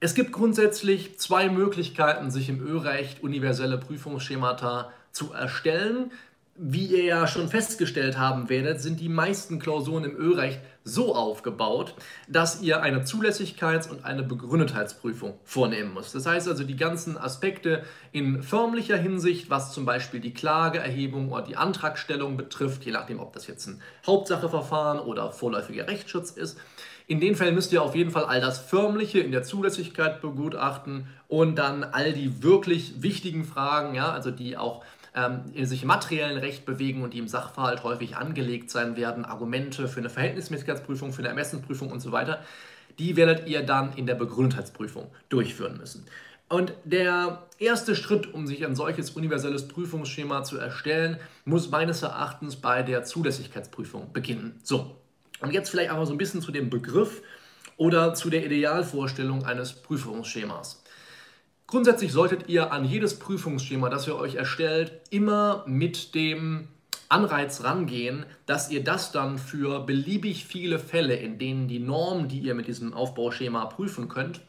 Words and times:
Es 0.00 0.14
gibt 0.14 0.30
grundsätzlich 0.30 1.18
zwei 1.18 1.48
Möglichkeiten, 1.48 2.30
sich 2.30 2.48
im 2.48 2.64
Ö-Recht 2.64 3.20
universelle 3.24 3.78
Prüfungsschemata 3.78 4.92
zu 5.10 5.32
erstellen. 5.32 6.12
Wie 6.54 6.86
ihr 6.86 7.02
ja 7.02 7.26
schon 7.26 7.48
festgestellt 7.48 8.16
haben 8.16 8.48
werdet, 8.48 8.80
sind 8.80 9.00
die 9.00 9.08
meisten 9.08 9.58
Klausuren 9.58 10.04
im 10.04 10.16
Ö-Recht 10.16 10.60
so 10.84 11.16
aufgebaut, 11.16 11.94
dass 12.28 12.62
ihr 12.62 12.80
eine 12.80 13.02
Zulässigkeits- 13.02 13.88
und 13.88 14.04
eine 14.04 14.22
Begründetheitsprüfung 14.22 15.34
vornehmen 15.44 15.94
müsst. 15.94 16.14
Das 16.14 16.26
heißt 16.26 16.48
also, 16.48 16.62
die 16.62 16.76
ganzen 16.76 17.18
Aspekte 17.18 17.84
in 18.12 18.42
förmlicher 18.44 18.96
Hinsicht, 18.96 19.50
was 19.50 19.72
zum 19.72 19.84
Beispiel 19.84 20.20
die 20.20 20.32
Klageerhebung 20.32 21.32
oder 21.32 21.42
die 21.42 21.56
Antragstellung 21.56 22.36
betrifft, 22.36 22.84
je 22.84 22.92
nachdem, 22.92 23.18
ob 23.20 23.32
das 23.32 23.48
jetzt 23.48 23.66
ein 23.66 23.82
Hauptsacheverfahren 24.06 25.00
oder 25.00 25.32
vorläufiger 25.32 25.88
Rechtsschutz 25.88 26.30
ist, 26.30 26.58
in 27.08 27.20
den 27.20 27.34
Fällen 27.34 27.54
müsst 27.54 27.72
ihr 27.72 27.82
auf 27.82 27.96
jeden 27.96 28.10
Fall 28.10 28.26
all 28.26 28.40
das 28.40 28.58
Förmliche 28.58 29.18
in 29.18 29.32
der 29.32 29.42
Zulässigkeit 29.42 30.20
begutachten 30.20 31.06
und 31.26 31.56
dann 31.56 31.82
all 31.82 32.12
die 32.12 32.42
wirklich 32.42 33.02
wichtigen 33.02 33.44
Fragen, 33.44 33.94
ja, 33.94 34.12
also 34.12 34.30
die 34.30 34.58
auch 34.58 34.84
ähm, 35.14 35.40
sich 35.64 35.82
im 35.82 35.88
materiellen 35.88 36.36
Recht 36.36 36.66
bewegen 36.66 37.02
und 37.02 37.14
die 37.14 37.18
im 37.18 37.26
Sachverhalt 37.26 37.82
häufig 37.82 38.16
angelegt 38.16 38.70
sein 38.70 38.96
werden, 38.96 39.24
Argumente 39.24 39.88
für 39.88 40.00
eine 40.00 40.10
Verhältnismäßigkeitsprüfung, 40.10 41.14
für 41.14 41.20
eine 41.20 41.28
Ermessensprüfung 41.28 41.90
und 41.90 42.00
so 42.00 42.12
weiter, 42.12 42.44
die 42.98 43.16
werdet 43.16 43.48
ihr 43.48 43.62
dann 43.62 43.94
in 43.94 44.04
der 44.04 44.14
Begründtheitsprüfung 44.14 45.10
durchführen 45.30 45.78
müssen. 45.78 46.04
Und 46.50 46.74
der 46.84 47.46
erste 47.58 47.96
Schritt, 47.96 48.34
um 48.34 48.46
sich 48.46 48.66
ein 48.66 48.76
solches 48.76 49.10
universelles 49.10 49.66
Prüfungsschema 49.66 50.44
zu 50.44 50.58
erstellen, 50.58 51.16
muss 51.46 51.70
meines 51.70 52.02
Erachtens 52.02 52.56
bei 52.56 52.82
der 52.82 53.04
Zulässigkeitsprüfung 53.04 54.12
beginnen. 54.12 54.60
So, 54.62 54.94
und 55.40 55.52
jetzt 55.52 55.70
vielleicht 55.70 55.90
aber 55.90 56.06
so 56.06 56.12
ein 56.12 56.18
bisschen 56.18 56.42
zu 56.42 56.52
dem 56.52 56.70
Begriff 56.70 57.22
oder 57.76 58.14
zu 58.14 58.30
der 58.30 58.44
Idealvorstellung 58.44 59.44
eines 59.44 59.72
Prüfungsschemas. 59.72 60.82
Grundsätzlich 61.66 62.12
solltet 62.12 62.48
ihr 62.48 62.72
an 62.72 62.84
jedes 62.84 63.18
Prüfungsschema, 63.18 63.90
das 63.90 64.06
ihr 64.06 64.16
euch 64.16 64.36
erstellt, 64.36 64.92
immer 65.10 65.64
mit 65.66 66.14
dem 66.14 66.68
Anreiz 67.10 67.62
rangehen, 67.62 68.26
dass 68.46 68.70
ihr 68.70 68.84
das 68.84 69.12
dann 69.12 69.38
für 69.38 69.80
beliebig 69.80 70.44
viele 70.44 70.78
Fälle, 70.78 71.14
in 71.16 71.38
denen 71.38 71.68
die 71.68 71.78
Norm, 71.78 72.28
die 72.28 72.40
ihr 72.40 72.54
mit 72.54 72.68
diesem 72.68 72.92
Aufbauschema 72.92 73.66
prüfen 73.66 74.08
könnt, 74.08 74.40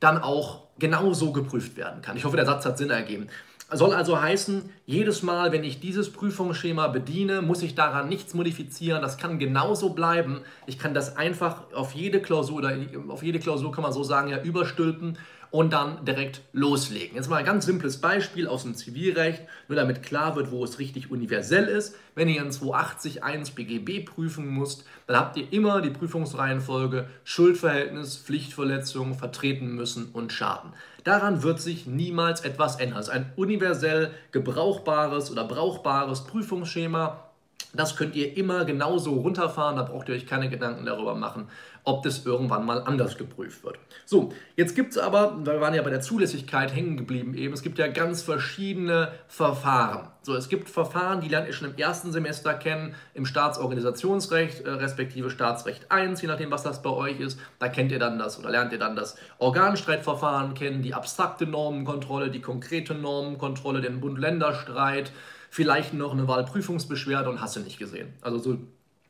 dann 0.00 0.18
auch 0.18 0.64
genauso 0.78 1.32
geprüft 1.32 1.76
werden 1.76 2.02
kann. 2.02 2.16
Ich 2.16 2.24
hoffe, 2.24 2.36
der 2.36 2.46
Satz 2.46 2.64
hat 2.64 2.78
Sinn 2.78 2.90
ergeben. 2.90 3.28
Soll 3.72 3.94
also 3.94 4.20
heißen, 4.20 4.68
jedes 4.86 5.22
Mal, 5.22 5.50
wenn 5.50 5.64
ich 5.64 5.80
dieses 5.80 6.12
Prüfungsschema 6.12 6.88
bediene, 6.88 7.40
muss 7.42 7.62
ich 7.62 7.74
daran 7.74 8.08
nichts 8.08 8.34
modifizieren. 8.34 9.00
Das 9.00 9.16
kann 9.16 9.38
genauso 9.38 9.90
bleiben. 9.90 10.42
Ich 10.66 10.78
kann 10.78 10.94
das 10.94 11.16
einfach 11.16 11.72
auf 11.72 11.92
jede 11.92 12.20
Klausur 12.20 12.58
oder 12.58 12.76
auf 13.08 13.22
jede 13.22 13.40
Klausur 13.40 13.72
kann 13.72 13.82
man 13.82 13.92
so 13.92 14.04
sagen, 14.04 14.28
ja, 14.28 14.40
überstülpen 14.42 15.18
und 15.54 15.72
dann 15.72 16.04
direkt 16.04 16.40
loslegen. 16.52 17.14
Jetzt 17.14 17.30
mal 17.30 17.36
ein 17.36 17.44
ganz 17.44 17.64
simples 17.64 18.00
Beispiel 18.00 18.48
aus 18.48 18.64
dem 18.64 18.74
Zivilrecht, 18.74 19.42
nur 19.68 19.76
damit 19.76 20.02
klar 20.02 20.34
wird, 20.34 20.50
wo 20.50 20.64
es 20.64 20.80
richtig 20.80 21.12
universell 21.12 21.66
ist. 21.66 21.94
Wenn 22.16 22.28
ihr 22.28 22.42
in 22.42 22.50
280.1 22.50 23.54
BGB 23.54 24.04
prüfen 24.04 24.48
müsst, 24.48 24.84
dann 25.06 25.16
habt 25.16 25.36
ihr 25.36 25.52
immer 25.52 25.80
die 25.80 25.90
Prüfungsreihenfolge 25.90 27.08
Schuldverhältnis, 27.22 28.16
Pflichtverletzung, 28.16 29.14
vertreten 29.14 29.76
müssen 29.76 30.06
und 30.12 30.32
Schaden. 30.32 30.72
Daran 31.04 31.44
wird 31.44 31.60
sich 31.60 31.86
niemals 31.86 32.40
etwas 32.40 32.80
ändern. 32.80 32.98
Es 32.98 33.06
ist 33.06 33.14
ein 33.14 33.32
universell 33.36 34.10
gebrauchbares 34.32 35.30
oder 35.30 35.44
brauchbares 35.44 36.24
Prüfungsschema. 36.24 37.30
Das 37.74 37.96
könnt 37.96 38.14
ihr 38.14 38.36
immer 38.36 38.64
genauso 38.64 39.14
runterfahren, 39.14 39.76
da 39.76 39.82
braucht 39.82 40.08
ihr 40.08 40.14
euch 40.14 40.26
keine 40.26 40.48
Gedanken 40.48 40.86
darüber 40.86 41.14
machen, 41.14 41.48
ob 41.84 42.02
das 42.02 42.24
irgendwann 42.24 42.64
mal 42.64 42.82
anders 42.82 43.16
geprüft 43.16 43.62
wird. 43.62 43.78
So, 44.06 44.32
jetzt 44.56 44.74
gibt 44.74 44.92
es 44.92 44.98
aber, 44.98 45.44
wir 45.44 45.60
waren 45.60 45.74
ja 45.74 45.82
bei 45.82 45.90
der 45.90 46.00
Zulässigkeit 46.00 46.74
hängen 46.74 46.96
geblieben 46.96 47.34
eben, 47.34 47.52
es 47.52 47.62
gibt 47.62 47.78
ja 47.78 47.86
ganz 47.88 48.22
verschiedene 48.22 49.12
Verfahren. 49.28 50.08
So, 50.22 50.34
es 50.34 50.48
gibt 50.48 50.70
Verfahren, 50.70 51.20
die 51.20 51.28
lernt 51.28 51.46
ihr 51.46 51.52
schon 51.52 51.70
im 51.70 51.76
ersten 51.76 52.10
Semester 52.10 52.54
kennen, 52.54 52.94
im 53.12 53.26
Staatsorganisationsrecht, 53.26 54.62
äh, 54.62 54.70
respektive 54.70 55.28
Staatsrecht 55.28 55.90
1, 55.90 56.22
je 56.22 56.28
nachdem, 56.28 56.50
was 56.50 56.62
das 56.62 56.80
bei 56.80 56.90
euch 56.90 57.20
ist. 57.20 57.38
Da 57.58 57.68
kennt 57.68 57.92
ihr 57.92 57.98
dann 57.98 58.18
das 58.18 58.38
oder 58.38 58.48
lernt 58.48 58.72
ihr 58.72 58.78
dann 58.78 58.96
das 58.96 59.16
Organstreitverfahren 59.38 60.54
kennen, 60.54 60.80
die 60.80 60.94
abstrakte 60.94 61.46
Normenkontrolle, 61.46 62.30
die 62.30 62.40
konkrete 62.40 62.94
Normenkontrolle, 62.94 63.82
den 63.82 64.00
Bund-Länder-Streit, 64.00 65.12
vielleicht 65.50 65.92
noch 65.92 66.12
eine 66.12 66.26
Wahlprüfungsbeschwerde 66.26 67.28
und 67.28 67.42
hast 67.42 67.56
du 67.56 67.60
nicht 67.60 67.78
gesehen. 67.78 68.14
Also 68.22 68.38
so 68.38 68.58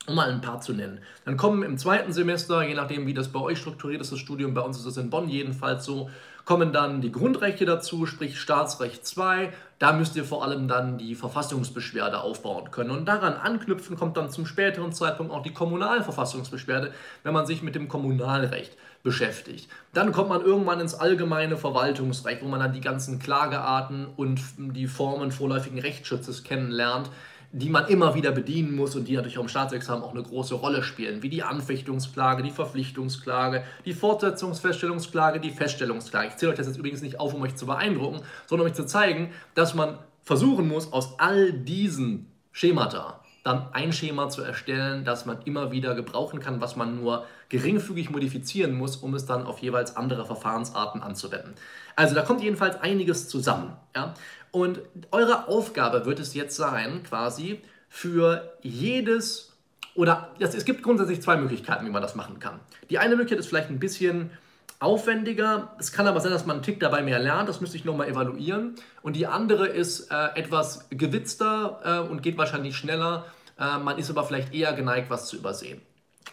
um 0.06 0.14
mal 0.14 0.30
ein 0.30 0.40
paar 0.40 0.60
zu 0.60 0.72
nennen. 0.72 1.00
Dann 1.24 1.36
kommen 1.36 1.62
im 1.62 1.78
zweiten 1.78 2.12
Semester, 2.12 2.62
je 2.62 2.74
nachdem 2.74 3.06
wie 3.06 3.14
das 3.14 3.28
bei 3.28 3.40
euch 3.40 3.58
strukturiert 3.58 4.00
ist, 4.00 4.12
das 4.12 4.18
Studium, 4.18 4.54
bei 4.54 4.60
uns 4.60 4.78
ist 4.78 4.86
es 4.86 4.96
in 4.96 5.10
Bonn 5.10 5.28
jedenfalls 5.28 5.84
so, 5.84 6.10
kommen 6.44 6.72
dann 6.72 7.00
die 7.00 7.12
Grundrechte 7.12 7.64
dazu, 7.64 8.04
sprich 8.04 8.38
Staatsrecht 8.38 9.06
2. 9.06 9.52
Da 9.78 9.92
müsst 9.92 10.14
ihr 10.14 10.24
vor 10.24 10.44
allem 10.44 10.68
dann 10.68 10.98
die 10.98 11.14
Verfassungsbeschwerde 11.14 12.20
aufbauen 12.20 12.70
können. 12.70 12.90
Und 12.90 13.06
daran 13.06 13.34
anknüpfen 13.34 13.96
kommt 13.96 14.16
dann 14.16 14.30
zum 14.30 14.44
späteren 14.44 14.92
Zeitpunkt 14.92 15.32
auch 15.32 15.42
die 15.42 15.52
Kommunalverfassungsbeschwerde, 15.52 16.92
wenn 17.22 17.32
man 17.32 17.46
sich 17.46 17.62
mit 17.62 17.74
dem 17.74 17.88
Kommunalrecht 17.88 18.76
beschäftigt. 19.02 19.70
Dann 19.92 20.12
kommt 20.12 20.28
man 20.28 20.42
irgendwann 20.42 20.80
ins 20.80 20.94
allgemeine 20.94 21.56
Verwaltungsrecht, 21.56 22.42
wo 22.42 22.48
man 22.48 22.60
dann 22.60 22.72
die 22.72 22.80
ganzen 22.80 23.18
Klagearten 23.18 24.06
und 24.16 24.40
die 24.58 24.86
Formen 24.86 25.32
vorläufigen 25.32 25.78
Rechtsschutzes 25.78 26.44
kennenlernt 26.44 27.10
die 27.56 27.68
man 27.68 27.86
immer 27.86 28.16
wieder 28.16 28.32
bedienen 28.32 28.74
muss 28.74 28.96
und 28.96 29.06
die 29.06 29.14
natürlich 29.14 29.38
auch 29.38 29.42
im 29.42 29.48
Staatsexamen 29.48 30.02
auch 30.02 30.10
eine 30.10 30.24
große 30.24 30.56
Rolle 30.56 30.82
spielen, 30.82 31.22
wie 31.22 31.28
die 31.28 31.44
Anfechtungsklage, 31.44 32.42
die 32.42 32.50
Verpflichtungsklage, 32.50 33.62
die 33.84 33.92
Fortsetzungsfeststellungsklage, 33.92 35.38
die 35.38 35.50
Feststellungsklage. 35.50 36.28
Ich 36.28 36.36
zähle 36.36 36.50
euch 36.50 36.58
das 36.58 36.66
jetzt 36.66 36.78
übrigens 36.78 37.00
nicht 37.00 37.20
auf, 37.20 37.32
um 37.32 37.42
euch 37.42 37.54
zu 37.54 37.66
beeindrucken, 37.66 38.22
sondern 38.46 38.66
um 38.66 38.70
euch 38.72 38.76
zu 38.76 38.86
zeigen, 38.86 39.30
dass 39.54 39.72
man 39.74 39.98
versuchen 40.24 40.66
muss, 40.66 40.92
aus 40.92 41.20
all 41.20 41.52
diesen 41.52 42.26
Schemata 42.50 43.20
dann 43.44 43.68
ein 43.72 43.92
Schema 43.92 44.30
zu 44.30 44.42
erstellen, 44.42 45.04
das 45.04 45.26
man 45.26 45.42
immer 45.44 45.70
wieder 45.70 45.94
gebrauchen 45.94 46.40
kann, 46.40 46.60
was 46.60 46.74
man 46.74 46.96
nur 46.96 47.24
geringfügig 47.50 48.10
modifizieren 48.10 48.74
muss, 48.74 48.96
um 48.96 49.14
es 49.14 49.26
dann 49.26 49.46
auf 49.46 49.58
jeweils 49.60 49.96
andere 49.96 50.24
Verfahrensarten 50.24 51.02
anzuwenden. 51.02 51.54
Also 51.94 52.14
da 52.14 52.22
kommt 52.22 52.42
jedenfalls 52.42 52.80
einiges 52.80 53.28
zusammen. 53.28 53.76
Ja? 53.94 54.14
Und 54.54 54.82
eure 55.10 55.48
Aufgabe 55.48 56.06
wird 56.06 56.20
es 56.20 56.32
jetzt 56.32 56.54
sein, 56.54 57.02
quasi 57.02 57.60
für 57.88 58.52
jedes 58.62 59.52
oder 59.96 60.30
es 60.38 60.64
gibt 60.64 60.84
grundsätzlich 60.84 61.20
zwei 61.22 61.36
Möglichkeiten, 61.36 61.84
wie 61.84 61.90
man 61.90 62.02
das 62.02 62.14
machen 62.14 62.38
kann. 62.38 62.60
Die 62.88 63.00
eine 63.00 63.16
Möglichkeit 63.16 63.40
ist 63.40 63.48
vielleicht 63.48 63.68
ein 63.68 63.80
bisschen 63.80 64.30
aufwendiger. 64.78 65.74
Es 65.80 65.90
kann 65.90 66.06
aber 66.06 66.20
sein, 66.20 66.30
dass 66.30 66.46
man 66.46 66.58
einen 66.58 66.62
Tick 66.62 66.78
dabei 66.78 67.02
mehr 67.02 67.18
lernt. 67.18 67.48
Das 67.48 67.60
müsste 67.60 67.76
ich 67.76 67.84
nochmal 67.84 68.06
evaluieren. 68.06 68.76
Und 69.02 69.16
die 69.16 69.26
andere 69.26 69.66
ist 69.66 70.12
äh, 70.12 70.36
etwas 70.36 70.86
gewitzter 70.90 71.80
äh, 72.06 72.08
und 72.08 72.22
geht 72.22 72.38
wahrscheinlich 72.38 72.76
schneller. 72.76 73.24
Äh, 73.58 73.78
man 73.78 73.98
ist 73.98 74.08
aber 74.08 74.22
vielleicht 74.22 74.54
eher 74.54 74.72
geneigt, 74.72 75.10
was 75.10 75.26
zu 75.26 75.36
übersehen. 75.36 75.82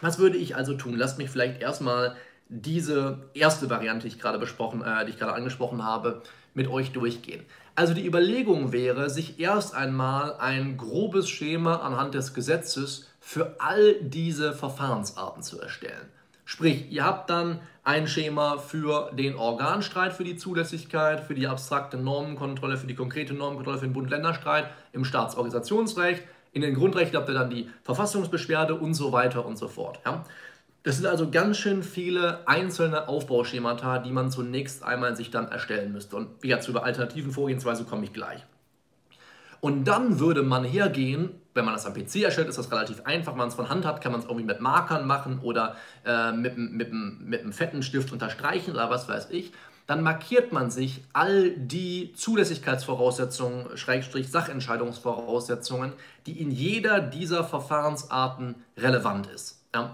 Was 0.00 0.20
würde 0.20 0.36
ich 0.36 0.54
also 0.54 0.74
tun? 0.74 0.94
Lasst 0.96 1.18
mich 1.18 1.28
vielleicht 1.28 1.60
erstmal 1.60 2.14
diese 2.48 3.18
erste 3.34 3.68
Variante, 3.68 4.06
die 4.06 4.14
ich 4.14 4.20
gerade 4.20 4.38
besprochen, 4.38 4.84
äh, 4.84 5.04
die 5.06 5.10
ich 5.10 5.18
gerade 5.18 5.34
angesprochen 5.34 5.82
habe, 5.82 6.22
mit 6.54 6.68
euch 6.68 6.92
durchgehen. 6.92 7.44
Also 7.74 7.94
die 7.94 8.06
Überlegung 8.06 8.72
wäre, 8.72 9.08
sich 9.08 9.40
erst 9.40 9.74
einmal 9.74 10.36
ein 10.38 10.76
grobes 10.76 11.28
Schema 11.28 11.76
anhand 11.76 12.14
des 12.14 12.34
Gesetzes 12.34 13.08
für 13.18 13.56
all 13.60 13.94
diese 14.02 14.52
Verfahrensarten 14.52 15.42
zu 15.42 15.58
erstellen. 15.58 16.08
Sprich, 16.44 16.90
ihr 16.90 17.04
habt 17.04 17.30
dann 17.30 17.60
ein 17.82 18.06
Schema 18.06 18.58
für 18.58 19.10
den 19.12 19.36
Organstreit, 19.36 20.12
für 20.12 20.24
die 20.24 20.36
Zulässigkeit, 20.36 21.20
für 21.20 21.34
die 21.34 21.46
abstrakte 21.46 21.96
Normenkontrolle, 21.96 22.76
für 22.76 22.86
die 22.86 22.94
konkrete 22.94 23.32
Normenkontrolle, 23.32 23.78
für 23.78 23.86
den 23.86 23.94
Bund-Länder-Streit 23.94 24.66
im 24.92 25.04
Staatsorganisationsrecht. 25.04 26.22
In 26.52 26.60
den 26.60 26.74
Grundrechten 26.74 27.16
habt 27.16 27.28
ihr 27.30 27.34
dann 27.34 27.48
die 27.48 27.70
Verfassungsbeschwerde 27.84 28.74
und 28.74 28.92
so 28.92 29.12
weiter 29.12 29.46
und 29.46 29.56
so 29.56 29.68
fort. 29.68 30.00
Ja? 30.04 30.24
Das 30.82 30.96
sind 30.96 31.06
also 31.06 31.30
ganz 31.30 31.58
schön 31.58 31.82
viele 31.82 32.46
einzelne 32.48 33.08
Aufbauschemata, 33.08 34.00
die 34.00 34.10
man 34.10 34.30
zunächst 34.30 34.82
einmal 34.82 35.14
sich 35.14 35.30
dann 35.30 35.48
erstellen 35.48 35.92
müsste. 35.92 36.16
Und 36.16 36.42
wie 36.42 36.48
gesagt, 36.48 36.66
über 36.68 36.84
alternativen 36.84 37.30
Vorgehensweise 37.30 37.84
komme 37.84 38.04
ich 38.04 38.12
gleich. 38.12 38.44
Und 39.60 39.84
dann 39.84 40.18
würde 40.18 40.42
man 40.42 40.64
hergehen, 40.64 41.30
wenn 41.54 41.64
man 41.64 41.74
das 41.74 41.86
am 41.86 41.94
PC 41.94 42.16
erstellt, 42.16 42.48
ist 42.48 42.58
das 42.58 42.72
relativ 42.72 43.02
einfach. 43.04 43.32
Wenn 43.32 43.38
man 43.38 43.48
es 43.48 43.54
von 43.54 43.68
Hand 43.68 43.84
hat, 43.84 44.00
kann 44.00 44.10
man 44.10 44.20
es 44.20 44.26
irgendwie 44.26 44.44
mit 44.44 44.60
Markern 44.60 45.06
machen 45.06 45.38
oder 45.40 45.76
äh, 46.04 46.32
mit, 46.32 46.58
mit, 46.58 46.92
mit 46.92 47.40
einem 47.40 47.52
fetten 47.52 47.84
Stift 47.84 48.10
unterstreichen 48.10 48.72
oder 48.72 48.90
was 48.90 49.08
weiß 49.08 49.28
ich. 49.30 49.52
Dann 49.86 50.02
markiert 50.02 50.52
man 50.52 50.70
sich 50.70 51.04
all 51.12 51.50
die 51.50 52.12
Zulässigkeitsvoraussetzungen, 52.14 53.76
Schrägstrich 53.76 54.30
Sachentscheidungsvoraussetzungen, 54.30 55.92
die 56.26 56.40
in 56.40 56.50
jeder 56.50 57.00
dieser 57.00 57.44
Verfahrensarten 57.44 58.56
relevant 58.76 59.28
ist. 59.28 59.62
Ja. 59.74 59.92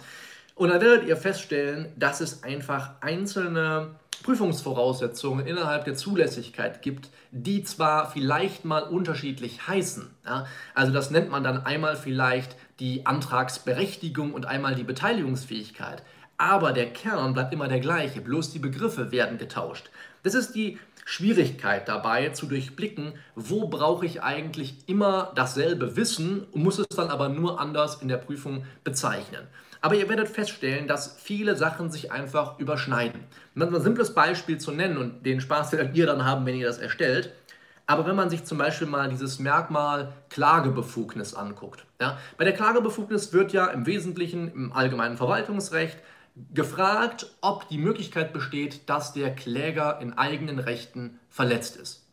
Und 0.58 0.70
dann 0.70 0.81
werdet 0.81 1.06
ihr 1.06 1.16
feststellen, 1.16 1.93
dass 1.96 2.20
es 2.20 2.43
einfach 2.43 2.90
einzelne 3.00 3.94
Prüfungsvoraussetzungen 4.25 5.46
innerhalb 5.46 5.84
der 5.84 5.94
Zulässigkeit 5.94 6.82
gibt, 6.82 7.10
die 7.31 7.62
zwar 7.62 8.10
vielleicht 8.10 8.64
mal 8.64 8.82
unterschiedlich 8.82 9.69
heißen. 9.69 10.10
Ja? 10.26 10.46
Also 10.75 10.93
das 10.93 11.12
nennt 11.12 11.31
man 11.31 11.44
dann 11.44 11.64
einmal 11.64 11.94
vielleicht 11.94 12.56
die 12.81 13.06
Antragsberechtigung 13.06 14.34
und 14.34 14.46
einmal 14.46 14.75
die 14.75 14.82
Beteiligungsfähigkeit. 14.82 16.02
aber 16.40 16.72
der 16.72 16.93
Kern 16.93 17.34
bleibt 17.34 17.52
immer 17.52 17.66
der 17.69 17.81
gleiche, 17.81 18.20
bloß 18.20 18.52
die 18.52 18.61
Begriffe 18.61 19.11
werden 19.11 19.38
getauscht. 19.38 19.90
Das 20.22 20.34
ist 20.34 20.54
die 20.54 20.78
Schwierigkeit 21.04 21.88
dabei 21.88 22.28
zu 22.31 22.46
durchblicken, 22.46 23.12
wo 23.34 23.69
brauche 23.69 24.06
ich 24.06 24.22
eigentlich 24.22 24.75
immer 24.87 25.32
dasselbe 25.34 25.96
Wissen 25.96 26.44
und 26.52 26.62
muss 26.62 26.78
es 26.78 26.87
dann 26.88 27.11
aber 27.11 27.28
nur 27.28 27.61
anders 27.61 28.02
in 28.02 28.08
der 28.08 28.19
Prüfung 28.19 28.64
bezeichnen. 28.84 29.46
Aber 29.80 29.94
ihr 29.94 30.08
werdet 30.08 30.28
feststellen, 30.28 30.88
dass 30.88 31.16
viele 31.20 31.56
Sachen 31.56 31.90
sich 31.90 32.10
einfach 32.10 32.58
überschneiden. 32.58 33.20
Um 33.54 33.62
ein 33.62 33.80
simples 33.80 34.14
Beispiel 34.14 34.58
zu 34.58 34.72
nennen 34.72 34.98
und 34.98 35.25
den 35.25 35.40
Spaß 35.40 35.72
werdet 35.72 35.96
ihr 35.96 36.06
dann 36.06 36.25
haben, 36.25 36.46
wenn 36.46 36.56
ihr 36.56 36.66
das 36.66 36.78
erstellt. 36.78 37.32
Aber 37.86 38.06
wenn 38.06 38.16
man 38.16 38.28
sich 38.28 38.44
zum 38.44 38.58
Beispiel 38.58 38.86
mal 38.86 39.08
dieses 39.08 39.38
Merkmal 39.38 40.12
Klagebefugnis 40.28 41.32
anguckt. 41.34 41.86
Ja, 42.00 42.19
bei 42.36 42.44
der 42.44 42.52
Klagebefugnis 42.52 43.32
wird 43.32 43.52
ja 43.52 43.66
im 43.66 43.86
Wesentlichen 43.86 44.52
im 44.52 44.72
allgemeinen 44.72 45.16
Verwaltungsrecht 45.16 45.98
gefragt, 46.52 47.26
ob 47.40 47.69
die 47.69 47.78
Möglichkeit 47.78 48.32
besteht, 48.32 48.88
dass 48.88 49.12
der 49.12 49.34
Kläger 49.34 50.00
in 50.00 50.16
eigenen 50.16 50.58
Rechten 50.58 51.19
verletzt 51.28 51.76
ist. 51.76 52.06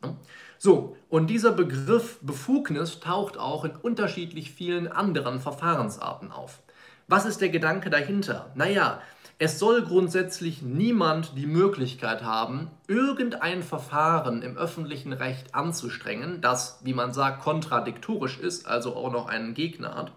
So, 0.58 0.96
und 1.10 1.28
dieser 1.28 1.52
Begriff 1.52 2.20
Befugnis 2.22 3.00
taucht 3.00 3.38
auch 3.38 3.66
in 3.66 3.76
unterschiedlich 3.76 4.52
vielen 4.52 4.88
anderen 4.88 5.40
Verfahrensarten 5.40 6.32
auf. 6.32 6.60
Was 7.08 7.26
ist 7.26 7.42
der 7.42 7.50
Gedanke 7.50 7.90
dahinter? 7.90 8.52
Naja, 8.56 9.02
es 9.38 9.60
soll 9.60 9.84
grundsätzlich 9.84 10.62
niemand 10.62 11.38
die 11.38 11.46
Möglichkeit 11.46 12.24
haben, 12.24 12.72
irgendein 12.88 13.64
Verfahren 13.64 14.42
im 14.42 14.58
öffentlichen 14.58 15.14
Recht 15.14 15.54
anzustrengen, 15.54 16.42
das, 16.42 16.80
wie 16.84 16.94
man 16.94 17.14
sagt, 17.14 17.44
kontradiktorisch 17.44 18.40
ist, 18.40 18.66
also 18.66 18.96
auch 18.96 19.12
noch 19.12 19.28
einen 19.28 19.54
Gegner 19.54 19.96
hat 19.96 20.12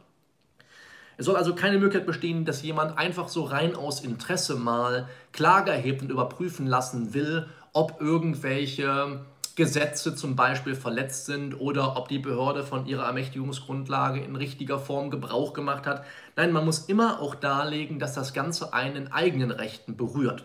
es 1.18 1.26
soll 1.26 1.36
also 1.36 1.54
keine 1.54 1.78
Möglichkeit 1.78 2.06
bestehen, 2.06 2.44
dass 2.44 2.62
jemand 2.62 2.96
einfach 2.96 3.28
so 3.28 3.42
rein 3.42 3.74
aus 3.74 4.00
Interesse 4.00 4.54
mal 4.54 5.08
Klage 5.32 5.72
erhebt 5.72 6.00
und 6.00 6.10
überprüfen 6.10 6.66
lassen 6.66 7.12
will, 7.12 7.48
ob 7.72 8.00
irgendwelche 8.00 9.20
Gesetze 9.58 10.14
zum 10.14 10.36
Beispiel 10.36 10.76
verletzt 10.76 11.26
sind 11.26 11.60
oder 11.60 11.96
ob 11.96 12.08
die 12.08 12.20
Behörde 12.20 12.62
von 12.62 12.86
ihrer 12.86 13.06
Ermächtigungsgrundlage 13.06 14.20
in 14.20 14.36
richtiger 14.36 14.78
Form 14.78 15.10
Gebrauch 15.10 15.52
gemacht 15.52 15.84
hat. 15.84 16.04
Nein, 16.36 16.52
man 16.52 16.64
muss 16.64 16.84
immer 16.84 17.20
auch 17.20 17.34
darlegen, 17.34 17.98
dass 17.98 18.14
das 18.14 18.32
Ganze 18.32 18.72
einen 18.72 19.10
eigenen 19.10 19.50
Rechten 19.50 19.96
berührt. 19.96 20.44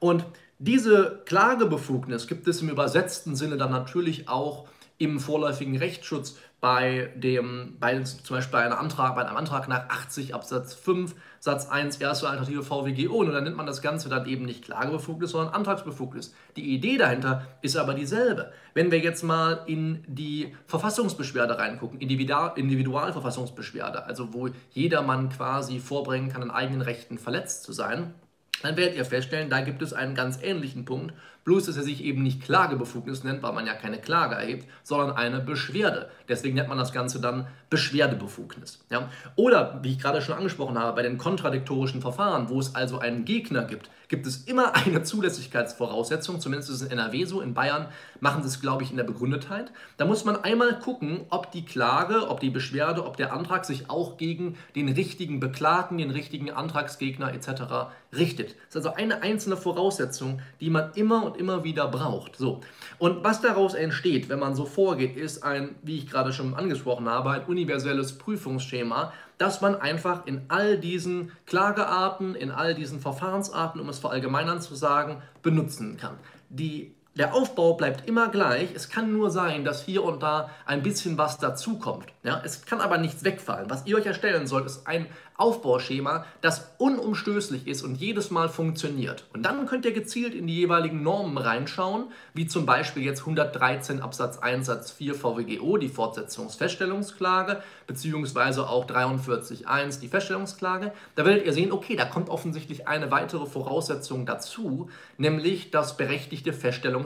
Und 0.00 0.24
diese 0.58 1.22
Klagebefugnis 1.24 2.26
gibt 2.26 2.48
es 2.48 2.60
im 2.60 2.68
übersetzten 2.68 3.36
Sinne 3.36 3.58
dann 3.58 3.70
natürlich 3.70 4.28
auch 4.28 4.66
im 4.98 5.20
vorläufigen 5.20 5.76
Rechtsschutz 5.76 6.34
bei 6.60 7.12
dem, 7.14 7.76
bei 7.78 8.02
zum 8.02 8.36
Beispiel 8.36 8.52
bei 8.52 8.64
einem 8.64 8.78
Antrag, 8.78 9.14
bei 9.14 9.24
einem 9.24 9.36
Antrag 9.36 9.68
nach 9.68 9.88
80 9.88 10.34
Absatz 10.34 10.74
5 10.74 11.14
Satz 11.38 11.68
1 11.68 11.98
erste 11.98 12.28
Alternative 12.28 12.64
VWGO 12.64 13.18
und 13.18 13.32
dann 13.32 13.44
nennt 13.44 13.56
man 13.56 13.66
das 13.66 13.80
Ganze 13.80 14.08
dann 14.08 14.26
eben 14.26 14.44
nicht 14.44 14.64
Klagebefugnis, 14.64 15.30
sondern 15.30 15.54
Antragsbefugnis. 15.54 16.34
Die 16.56 16.74
Idee 16.74 16.98
dahinter 16.98 17.46
ist 17.62 17.76
aber 17.76 17.94
dieselbe. 17.94 18.50
Wenn 18.74 18.90
wir 18.90 18.98
jetzt 18.98 19.22
mal 19.22 19.60
in 19.66 20.02
die 20.08 20.52
Verfassungsbeschwerde 20.66 21.58
reingucken, 21.58 22.00
Individualverfassungsbeschwerde, 22.00 24.06
also 24.06 24.34
wo 24.34 24.48
jedermann 24.72 25.28
quasi 25.28 25.78
vorbringen 25.78 26.28
kann, 26.28 26.42
in 26.42 26.50
eigenen 26.50 26.82
Rechten 26.82 27.18
verletzt 27.18 27.62
zu 27.62 27.72
sein, 27.72 28.14
dann 28.62 28.76
werdet 28.76 28.96
ihr 28.96 29.04
feststellen, 29.04 29.50
da 29.50 29.60
gibt 29.60 29.82
es 29.82 29.92
einen 29.92 30.16
ganz 30.16 30.42
ähnlichen 30.42 30.84
Punkt, 30.84 31.14
bloß 31.48 31.64
dass 31.64 31.78
er 31.78 31.82
sich 31.82 32.04
eben 32.04 32.22
nicht 32.22 32.42
Klagebefugnis 32.42 33.24
nennt, 33.24 33.42
weil 33.42 33.54
man 33.54 33.64
ja 33.64 33.72
keine 33.72 33.96
Klage 33.96 34.34
erhebt, 34.34 34.68
sondern 34.82 35.16
eine 35.16 35.40
Beschwerde. 35.40 36.10
Deswegen 36.28 36.56
nennt 36.56 36.68
man 36.68 36.76
das 36.76 36.92
Ganze 36.92 37.22
dann 37.22 37.46
Beschwerdebefugnis. 37.70 38.84
Ja? 38.90 39.08
Oder, 39.34 39.80
wie 39.82 39.92
ich 39.92 39.98
gerade 39.98 40.20
schon 40.20 40.36
angesprochen 40.36 40.78
habe, 40.78 40.94
bei 40.94 41.02
den 41.02 41.16
kontradiktorischen 41.16 42.02
Verfahren, 42.02 42.50
wo 42.50 42.60
es 42.60 42.74
also 42.74 42.98
einen 42.98 43.24
Gegner 43.24 43.64
gibt, 43.64 43.88
gibt 44.08 44.26
es 44.26 44.44
immer 44.44 44.74
eine 44.86 45.02
Zulässigkeitsvoraussetzung, 45.02 46.40
zumindest 46.40 46.70
ist 46.70 46.76
es 46.76 46.82
in 46.82 46.92
NRW 46.92 47.24
so, 47.24 47.40
in 47.40 47.54
Bayern 47.54 47.88
machen 48.20 48.42
sie 48.42 48.48
es, 48.48 48.60
glaube 48.60 48.82
ich, 48.82 48.90
in 48.90 48.96
der 48.96 49.04
Begründetheit. 49.04 49.70
Da 49.96 50.04
muss 50.04 50.24
man 50.24 50.36
einmal 50.36 50.78
gucken, 50.78 51.20
ob 51.30 51.52
die 51.52 51.64
Klage, 51.64 52.28
ob 52.28 52.40
die 52.40 52.50
Beschwerde, 52.50 53.04
ob 53.04 53.16
der 53.16 53.32
Antrag 53.32 53.64
sich 53.64 53.90
auch 53.90 54.16
gegen 54.16 54.56
den 54.74 54.88
richtigen 54.88 55.40
Beklagten, 55.40 55.98
den 55.98 56.10
richtigen 56.10 56.50
Antragsgegner 56.50 57.32
etc. 57.32 57.92
richtet. 58.16 58.56
Das 58.66 58.68
ist 58.68 58.76
also 58.76 58.94
eine 58.94 59.22
einzelne 59.22 59.56
Voraussetzung, 59.56 60.40
die 60.60 60.70
man 60.70 60.92
immer 60.94 61.24
und 61.24 61.36
immer 61.36 61.64
wieder 61.64 61.88
braucht. 61.88 62.36
So. 62.36 62.60
Und 62.98 63.22
was 63.22 63.40
daraus 63.40 63.74
entsteht, 63.74 64.28
wenn 64.28 64.38
man 64.38 64.54
so 64.54 64.64
vorgeht, 64.64 65.16
ist 65.16 65.42
ein, 65.42 65.76
wie 65.82 65.98
ich 65.98 66.10
gerade 66.10 66.32
schon 66.32 66.54
angesprochen 66.54 67.08
habe, 67.08 67.30
ein 67.30 67.44
universelles 67.44 68.18
Prüfungsschema, 68.18 69.12
dass 69.38 69.60
man 69.60 69.76
einfach 69.76 70.26
in 70.26 70.42
all 70.48 70.78
diesen 70.78 71.32
Klagearten, 71.46 72.34
in 72.34 72.50
all 72.50 72.74
diesen 72.74 73.00
Verfahrensarten, 73.00 73.80
um 73.80 73.88
es 73.88 73.98
verallgemeinern 73.98 74.60
zu 74.60 74.74
sagen, 74.74 75.22
benutzen 75.42 75.96
kann. 75.96 76.18
Die 76.50 76.94
der 77.18 77.34
Aufbau 77.34 77.74
bleibt 77.74 78.08
immer 78.08 78.28
gleich. 78.28 78.68
Es 78.74 78.88
kann 78.88 79.12
nur 79.12 79.30
sein, 79.30 79.64
dass 79.64 79.84
hier 79.84 80.04
und 80.04 80.22
da 80.22 80.50
ein 80.66 80.84
bisschen 80.84 81.18
was 81.18 81.38
dazukommt. 81.38 82.06
Ja? 82.22 82.40
Es 82.44 82.64
kann 82.64 82.80
aber 82.80 82.98
nichts 82.98 83.24
wegfallen. 83.24 83.68
Was 83.68 83.86
ihr 83.86 83.96
euch 83.96 84.06
erstellen 84.06 84.46
sollt, 84.46 84.66
ist 84.66 84.86
ein 84.86 85.06
Aufbauschema, 85.38 86.24
das 86.40 86.72
unumstößlich 86.78 87.68
ist 87.68 87.82
und 87.82 87.94
jedes 87.94 88.32
Mal 88.32 88.48
funktioniert. 88.48 89.24
Und 89.32 89.44
dann 89.44 89.66
könnt 89.66 89.84
ihr 89.84 89.92
gezielt 89.92 90.34
in 90.34 90.48
die 90.48 90.56
jeweiligen 90.56 91.04
Normen 91.04 91.38
reinschauen, 91.38 92.06
wie 92.34 92.48
zum 92.48 92.66
Beispiel 92.66 93.04
jetzt 93.04 93.20
113 93.20 94.02
Absatz 94.02 94.38
1 94.38 94.66
Satz 94.66 94.90
4 94.90 95.14
VWGO, 95.14 95.76
die 95.76 95.88
Fortsetzungsfeststellungsklage, 95.88 97.62
beziehungsweise 97.86 98.68
auch 98.68 98.86
43.1 98.86 100.00
die 100.00 100.08
Feststellungsklage. 100.08 100.92
Da 101.14 101.24
werdet 101.24 101.46
ihr 101.46 101.52
sehen, 101.52 101.70
okay, 101.70 101.94
da 101.94 102.04
kommt 102.04 102.30
offensichtlich 102.30 102.88
eine 102.88 103.12
weitere 103.12 103.46
Voraussetzung 103.46 104.26
dazu, 104.26 104.90
nämlich 105.18 105.70
das 105.70 105.96
berechtigte 105.96 106.52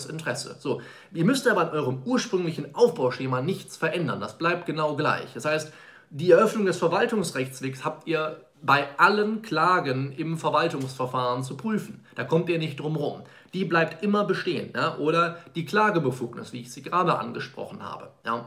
Feststellungsinteresse. 0.03 0.57
So, 0.59 0.81
ihr 1.13 1.25
müsst 1.25 1.47
aber 1.49 1.63
in 1.63 1.69
eurem 1.71 2.03
ursprünglichen 2.05 2.75
Aufbauschema 2.75 3.41
nichts 3.41 3.77
verändern. 3.77 4.21
Das 4.21 4.39
bleibt 4.39 4.67
genau 4.67 4.97
gleich. 4.97 5.33
Das 5.35 5.45
heißt, 5.45 5.73
die 6.11 6.31
Eröffnung 6.31 6.67
des 6.67 6.79
Verwaltungsrechtswegs 6.79 7.85
habt 7.85 8.07
ihr 8.07 8.45
bei 8.65 8.87
allen 8.97 9.43
Klagen 9.43 10.13
im 10.13 10.39
Verwaltungsverfahren 10.39 11.43
zu 11.43 11.57
prüfen. 11.57 12.05
Da 12.15 12.23
kommt 12.23 12.49
ihr 12.49 12.59
nicht 12.59 12.79
drum 12.79 12.97
rum. 12.97 13.23
Die 13.55 13.65
bleibt 13.65 14.05
immer 14.05 14.25
bestehen. 14.25 14.73
Ja? 14.75 14.99
Oder 14.99 15.39
die 15.57 15.65
Klagebefugnis, 15.65 16.53
wie 16.53 16.61
ich 16.61 16.73
sie 16.73 16.83
gerade 16.83 17.19
angesprochen 17.19 17.83
habe. 17.83 18.11
Ja? 18.25 18.47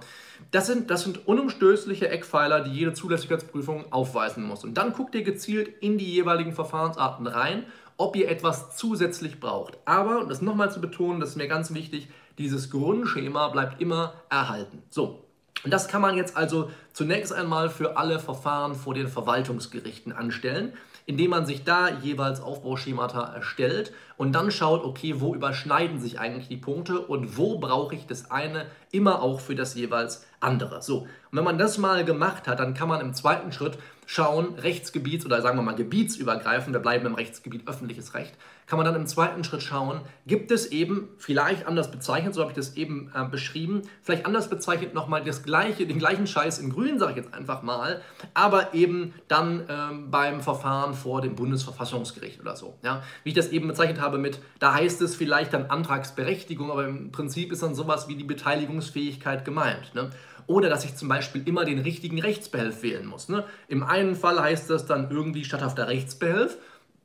Das, 0.51 0.67
sind, 0.67 0.89
das 0.89 1.03
sind 1.03 1.27
unumstößliche 1.27 2.07
Eckpfeiler, 2.07 2.61
die 2.61 2.71
jede 2.71 2.93
Zulässigkeitsprüfung 2.93 3.91
aufweisen 3.91 4.43
muss. 4.43 4.63
Und 4.63 4.75
dann 4.75 4.93
guckt 4.93 5.15
ihr 5.15 5.23
gezielt 5.23 5.67
in 5.81 5.97
die 5.97 6.11
jeweiligen 6.13 6.53
Verfahrensarten 6.53 7.27
rein, 7.27 7.65
ob 7.97 8.15
ihr 8.15 8.29
etwas 8.29 8.75
zusätzlich 8.75 9.39
braucht. 9.39 9.77
Aber, 9.85 10.19
und 10.19 10.29
das 10.29 10.41
nochmal 10.41 10.71
zu 10.71 10.81
betonen, 10.81 11.19
das 11.19 11.29
ist 11.29 11.35
mir 11.37 11.47
ganz 11.47 11.73
wichtig, 11.73 12.09
dieses 12.37 12.69
Grundschema 12.69 13.47
bleibt 13.49 13.81
immer 13.81 14.13
erhalten. 14.29 14.83
So, 14.89 15.25
und 15.63 15.71
das 15.71 15.87
kann 15.87 16.01
man 16.01 16.15
jetzt 16.15 16.37
also 16.37 16.69
zunächst 16.93 17.33
einmal 17.33 17.69
für 17.69 17.97
alle 17.97 18.19
Verfahren 18.19 18.75
vor 18.75 18.93
den 18.93 19.07
Verwaltungsgerichten 19.07 20.13
anstellen, 20.13 20.73
indem 21.07 21.31
man 21.31 21.45
sich 21.45 21.63
da 21.63 21.89
jeweils 21.89 22.41
Aufbauschemata 22.41 23.33
erstellt 23.33 23.91
und 24.17 24.33
dann 24.33 24.51
schaut, 24.51 24.83
okay, 24.83 25.21
wo 25.21 25.33
überschneiden 25.33 25.99
sich 25.99 26.19
eigentlich 26.19 26.47
die 26.47 26.57
Punkte 26.57 26.99
und 26.99 27.37
wo 27.37 27.59
brauche 27.59 27.95
ich 27.95 28.05
das 28.05 28.31
eine 28.31 28.65
immer 28.91 29.21
auch 29.21 29.39
für 29.39 29.55
das 29.55 29.75
jeweils 29.75 30.25
andere. 30.39 30.81
So, 30.81 30.99
und 30.99 31.09
wenn 31.31 31.43
man 31.43 31.57
das 31.57 31.77
mal 31.77 32.05
gemacht 32.05 32.47
hat, 32.47 32.59
dann 32.59 32.73
kann 32.73 32.89
man 32.89 33.01
im 33.01 33.13
zweiten 33.13 33.51
Schritt 33.51 33.77
schauen, 34.05 34.55
Rechtsgebiets- 34.59 35.25
oder 35.25 35.41
sagen 35.41 35.57
wir 35.57 35.63
mal 35.63 35.75
gebietsübergreifend, 35.75 36.73
wir 36.73 36.79
bleiben 36.79 37.05
im 37.05 37.15
Rechtsgebiet 37.15 37.67
öffentliches 37.67 38.13
Recht, 38.13 38.33
kann 38.67 38.77
man 38.77 38.85
dann 38.85 38.95
im 38.95 39.07
zweiten 39.07 39.43
Schritt 39.43 39.61
schauen, 39.61 40.01
gibt 40.25 40.51
es 40.51 40.67
eben, 40.67 41.09
vielleicht 41.17 41.67
anders 41.67 41.91
bezeichnet, 41.91 42.33
so 42.33 42.41
habe 42.41 42.51
ich 42.51 42.55
das 42.55 42.75
eben 42.75 43.11
äh, 43.13 43.25
beschrieben, 43.25 43.83
vielleicht 44.01 44.25
anders 44.25 44.49
bezeichnet 44.49 44.93
nochmal 44.93 45.23
das 45.23 45.43
gleiche, 45.43 45.85
den 45.85 45.99
gleichen 45.99 46.27
Scheiß 46.27 46.59
in 46.59 46.71
grün, 46.71 46.99
sage 46.99 47.11
ich 47.11 47.17
jetzt 47.17 47.33
einfach 47.33 47.61
mal, 47.61 48.01
aber 48.33 48.73
eben 48.73 49.13
dann 49.27 49.65
ähm, 49.69 50.11
beim 50.11 50.41
Verfahren 50.41 50.93
vor 50.93 51.21
dem 51.21 51.35
Bundesverfassungsgericht 51.35 52.39
oder 52.41 52.55
so. 52.55 52.77
Ja? 52.83 53.03
Wie 53.23 53.29
ich 53.29 53.35
das 53.35 53.49
eben 53.49 53.67
bezeichnet 53.67 54.01
habe 54.01 54.17
mit, 54.17 54.39
da 54.59 54.73
heißt 54.73 55.01
es 55.01 55.15
vielleicht 55.15 55.53
dann 55.53 55.65
Antragsberechtigung, 55.65 56.71
aber 56.71 56.85
im 56.87 57.11
Prinzip 57.11 57.51
ist 57.51 57.61
dann 57.61 57.75
sowas 57.75 58.07
wie 58.07 58.15
die 58.15 58.23
Beteiligungsfähigkeit 58.23 59.45
gemeint. 59.45 59.93
Ne? 59.93 60.09
Oder 60.47 60.69
dass 60.69 60.85
ich 60.85 60.95
zum 60.95 61.07
Beispiel 61.07 61.47
immer 61.47 61.65
den 61.65 61.79
richtigen 61.79 62.19
Rechtsbehelf 62.19 62.83
wählen 62.83 63.05
muss. 63.05 63.29
Ne? 63.29 63.43
Im 63.67 63.83
einen 63.83 64.15
Fall 64.15 64.39
heißt 64.39 64.69
das 64.69 64.85
dann 64.85 65.09
irgendwie 65.09 65.43
statthafter 65.43 65.87
Rechtsbehelf 65.87 66.57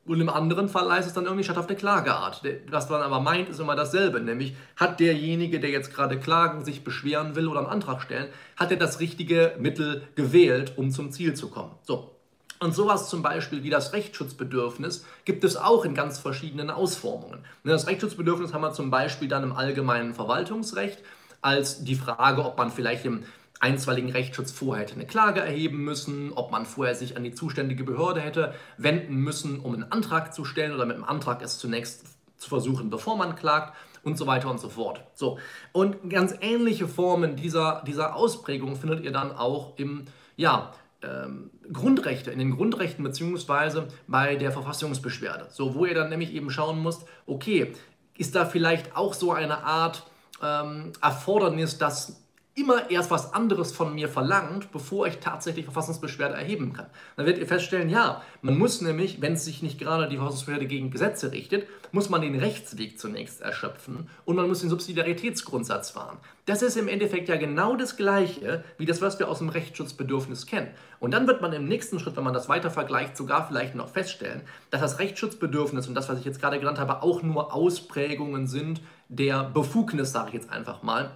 und 0.07 0.21
im 0.21 0.29
anderen 0.29 0.69
Fall 0.69 0.91
heißt 0.91 1.07
es 1.07 1.15
dann 1.15 1.25
irgendwie 1.25 1.45
statthafte 1.45 1.77
Klageart. 1.77 2.43
Was 2.71 2.89
man 2.89 3.03
aber 3.03 3.21
meint, 3.21 3.49
ist 3.49 3.61
immer 3.61 3.77
dasselbe. 3.77 4.21
Nämlich 4.21 4.57
hat 4.77 4.99
derjenige, 4.99 5.61
der 5.61 5.71
jetzt 5.71 5.95
gerade 5.95 6.19
klagen, 6.19 6.65
sich 6.65 6.83
beschweren 6.83 7.37
will 7.37 7.47
oder 7.47 7.61
einen 7.61 7.69
Antrag 7.69 8.03
stellen, 8.03 8.29
hat 8.57 8.71
er 8.71 8.77
das 8.77 9.01
richtige 9.01 9.55
Mittel 9.59 10.03
gewählt, 10.17 10.73
um 10.77 10.91
zum 10.91 11.13
Ziel 11.13 11.35
zu 11.35 11.49
kommen. 11.49 11.73
So. 11.83 12.17
Und 12.63 12.75
sowas 12.75 13.09
zum 13.09 13.23
Beispiel 13.23 13.63
wie 13.63 13.71
das 13.71 13.95
Rechtsschutzbedürfnis 13.95 15.07
gibt 15.25 15.45
es 15.45 15.57
auch 15.57 15.85
in 15.85 15.95
ganz 15.95 16.19
verschiedenen 16.19 16.71
Ausformungen. 16.71 17.45
Das 17.65 17.87
Rechtsschutzbedürfnis 17.87 18.53
haben 18.53 18.61
wir 18.61 18.73
zum 18.73 18.91
Beispiel 18.91 19.29
dann 19.29 19.45
im 19.45 19.53
allgemeinen 19.53 20.13
Verwaltungsrecht 20.13 20.99
als 21.43 21.85
die 21.85 21.95
Frage, 21.95 22.45
ob 22.45 22.59
man 22.59 22.71
vielleicht 22.71 23.05
im 23.05 23.25
einstweiligen 23.61 24.11
Rechtsschutz 24.11 24.51
vorher 24.53 24.85
hätte 24.85 24.95
eine 24.95 25.07
Klage 25.07 25.41
erheben 25.41 25.85
müssen, 25.85 26.33
ob 26.33 26.51
man 26.51 26.65
vorher 26.65 26.95
sich 26.95 27.17
an 27.17 27.25
die 27.25 27.35
zuständige 27.35 27.85
Behörde 27.85 28.21
hätte 28.21 28.55
wenden 28.79 29.17
müssen, 29.17 29.61
um 29.61 29.75
einen 29.75 29.93
Antrag 29.93 30.35
zu 30.35 30.45
stellen 30.45 30.73
oder 30.75 30.87
mit 30.87 30.97
einem 30.97 31.05
Antrag 31.05 31.43
es 31.43 31.59
zunächst 31.59 32.05
zu 32.39 32.49
versuchen, 32.49 32.89
bevor 32.89 33.17
man 33.17 33.37
klagt 33.37 33.77
und 34.03 34.17
so 34.17 34.27
weiter 34.27 34.51
und 34.51 34.59
so 34.59 34.71
fort. 34.71 35.05
So. 35.13 35.39
Und 35.73 36.09
ganz 36.09 36.35
ähnliche 36.41 36.89
Formen 36.89 37.37
dieser, 37.37 37.83
dieser 37.87 38.17
Ausprägung 38.17 38.77
findet 38.77 39.05
ihr 39.05 39.13
dann 39.13 39.31
auch 39.31 39.77
im, 39.77 40.07
ja, 40.37 40.73
ähm, 41.03 41.51
Grundrechte, 41.73 42.31
in 42.31 42.39
den 42.39 42.57
Grundrechten 42.57 43.05
beziehungsweise 43.05 43.89
bei 44.07 44.37
der 44.37 44.53
Verfassungsbeschwerde. 44.53 45.49
So, 45.51 45.75
wo 45.75 45.85
ihr 45.85 45.95
dann 45.95 46.09
nämlich 46.09 46.33
eben 46.33 46.51
schauen 46.51 46.83
müsst, 46.83 47.07
okay, 47.27 47.73
ist 48.17 48.35
da 48.35 48.45
vielleicht 48.45 48.97
auch 48.97 49.15
so 49.15 49.33
eine 49.33 49.65
Art 49.65 50.10
ähm, 50.43 50.93
Erfordernis, 51.01 51.79
dass 51.79 52.21
immer 52.55 52.91
erst 52.91 53.11
was 53.11 53.33
anderes 53.33 53.73
von 53.73 53.95
mir 53.95 54.09
verlangt, 54.09 54.73
bevor 54.73 55.07
ich 55.07 55.19
tatsächlich 55.19 55.65
Verfassungsbeschwerde 55.65 56.35
erheben 56.35 56.73
kann. 56.73 56.87
Dann 57.17 57.27
werdet 57.27 57.41
ihr 57.41 57.49
feststellen, 57.49 57.89
ja, 57.89 58.23
man 58.43 58.59
muss 58.59 58.81
nämlich, 58.81 59.23
wenn 59.23 59.35
es 59.35 59.45
sich 59.45 59.63
nicht 59.63 59.79
gerade 59.79 60.09
die 60.09 60.17
Verfassungsbeschwerde 60.17 60.67
gegen 60.67 60.91
Gesetze 60.91 61.33
richtet, 61.33 61.67
muss 61.93 62.11
man 62.11 62.21
den 62.21 62.39
Rechtsweg 62.39 62.99
zunächst 62.99 63.41
erschöpfen 63.41 64.09
und 64.25 64.37
man 64.37 64.49
muss 64.49 64.61
den 64.61 64.69
Subsidiaritätsgrundsatz 64.69 65.91
fahren. 65.91 66.19
Das 66.45 66.63
ist 66.63 66.77
im 66.77 66.89
Endeffekt 66.89 67.29
ja 67.29 67.37
genau 67.37 67.77
das 67.77 67.97
Gleiche 67.97 68.65
wie 68.79 68.87
das, 68.87 69.01
was 69.01 69.19
wir 69.19 69.29
aus 69.29 69.39
dem 69.39 69.49
Rechtsschutzbedürfnis 69.49 70.47
kennen. 70.47 70.69
Und 70.99 71.15
dann 71.15 71.27
wird 71.27 71.41
man 71.41 71.53
im 71.53 71.67
nächsten 71.67 71.99
Schritt, 71.99 72.17
wenn 72.17 72.25
man 72.25 72.35
das 72.35 72.49
weiter 72.49 72.71
vergleicht, 72.71 73.17
sogar 73.17 73.47
vielleicht 73.47 73.75
noch 73.75 73.89
feststellen, 73.89 74.43
dass 74.71 74.81
das 74.81 74.99
Rechtsschutzbedürfnis 74.99 75.89
und 75.89 75.95
das, 75.95 76.09
was 76.09 76.19
ich 76.19 76.25
jetzt 76.25 76.41
gerade 76.41 76.59
genannt 76.59 76.79
habe, 76.79 77.03
auch 77.03 77.23
nur 77.23 77.55
Ausprägungen 77.55 78.47
sind 78.47 78.81
der 79.11 79.45
Befugnis, 79.45 80.13
sage 80.13 80.29
ich 80.29 80.35
jetzt 80.35 80.51
einfach 80.51 80.83
mal, 80.83 81.11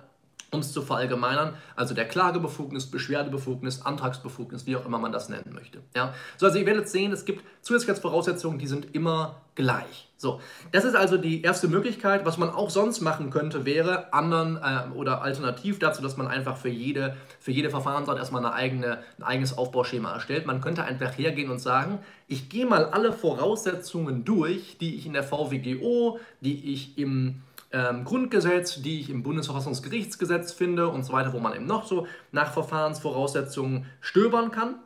um 0.51 0.61
es 0.61 0.73
zu 0.73 0.83
verallgemeinern, 0.83 1.55
also 1.77 1.95
der 1.95 2.07
Klagebefugnis, 2.07 2.87
Beschwerdebefugnis, 2.87 3.83
Antragsbefugnis, 3.83 4.67
wie 4.67 4.77
auch 4.77 4.85
immer 4.87 4.99
man 4.99 5.13
das 5.13 5.29
nennen 5.29 5.53
möchte. 5.53 5.81
Ja? 5.95 6.15
So, 6.37 6.47
also 6.47 6.59
ihr 6.59 6.67
werdet 6.67 6.89
sehen, 6.89 7.13
es 7.13 7.25
gibt 7.25 7.45
Zusätzlichkeitsvoraussetzungen, 7.63 8.59
die 8.59 8.67
sind 8.67 8.95
immer 8.95 9.43
gleich. 9.55 10.09
So, 10.17 10.41
das 10.73 10.85
ist 10.85 10.95
also 10.95 11.19
die 11.19 11.43
erste 11.43 11.69
Möglichkeit. 11.69 12.25
Was 12.25 12.39
man 12.39 12.51
auch 12.51 12.71
sonst 12.71 13.01
machen 13.01 13.31
könnte, 13.31 13.65
wäre 13.65 14.13
anderen 14.13 14.57
äh, 14.57 14.95
oder 14.95 15.23
alternativ 15.23 15.79
dazu, 15.79 16.03
dass 16.03 16.17
man 16.17 16.29
einfach 16.29 16.57
für 16.57 16.71
jede, 16.71 17.17
für 17.41 17.51
jede 17.51 17.69
Verfahrensart 17.69 18.19
erstmal 18.19 18.45
eine 18.45 18.55
eigene, 18.55 19.03
ein 19.19 19.23
eigenes 19.23 19.59
Aufbauschema 19.59 20.13
erstellt. 20.13 20.47
Man 20.47 20.61
könnte 20.61 20.85
einfach 20.85 21.19
hergehen 21.19 21.51
und 21.51 21.59
sagen, 21.59 21.99
ich 22.27 22.49
gehe 22.49 22.65
mal 22.65 22.87
alle 22.87 23.13
Voraussetzungen 23.13 24.25
durch, 24.25 24.79
die 24.79 24.97
ich 24.97 25.05
in 25.05 25.13
der 25.13 25.25
VWGO, 25.25 26.19
die 26.41 26.73
ich 26.73 26.97
im 26.97 27.43
ähm, 27.75 28.05
Grundgesetz, 28.05 28.81
die 28.81 29.01
ich 29.01 29.11
im 29.11 29.25
Bundesverfassungsgerichtsgesetz 29.25 30.53
finde 30.53 30.89
und 30.89 31.03
so 31.03 31.13
weiter, 31.13 31.33
wo 31.33 31.41
man 31.41 31.55
eben 31.55 31.67
noch 31.67 31.87
so 31.87 32.07
nach 32.31 32.53
Verfahrensvoraussetzungen 32.53 33.87
stöbern 34.01 34.53
kann. 34.53 34.77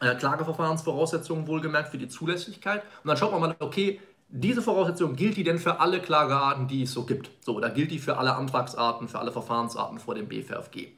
Äh, 0.00 0.14
Klageverfahrensvoraussetzungen 0.16 1.46
wohlgemerkt 1.46 1.88
für 1.88 1.98
die 1.98 2.08
Zulässigkeit. 2.08 2.82
Und 3.02 3.08
dann 3.08 3.16
schaut 3.16 3.32
man 3.32 3.40
mal, 3.40 3.56
okay, 3.60 4.00
diese 4.28 4.60
Voraussetzung 4.60 5.16
gilt 5.16 5.38
die 5.38 5.44
denn 5.44 5.58
für 5.58 5.80
alle 5.80 6.00
Klagearten, 6.00 6.68
die 6.68 6.82
es 6.82 6.92
so 6.92 7.06
gibt? 7.06 7.30
So, 7.40 7.54
oder 7.54 7.70
gilt 7.70 7.90
die 7.90 7.98
für 7.98 8.18
alle 8.18 8.34
Antragsarten, 8.34 9.08
für 9.08 9.18
alle 9.18 9.32
Verfahrensarten 9.32 9.98
vor 9.98 10.14
dem 10.14 10.28
BFRFG? 10.28 10.88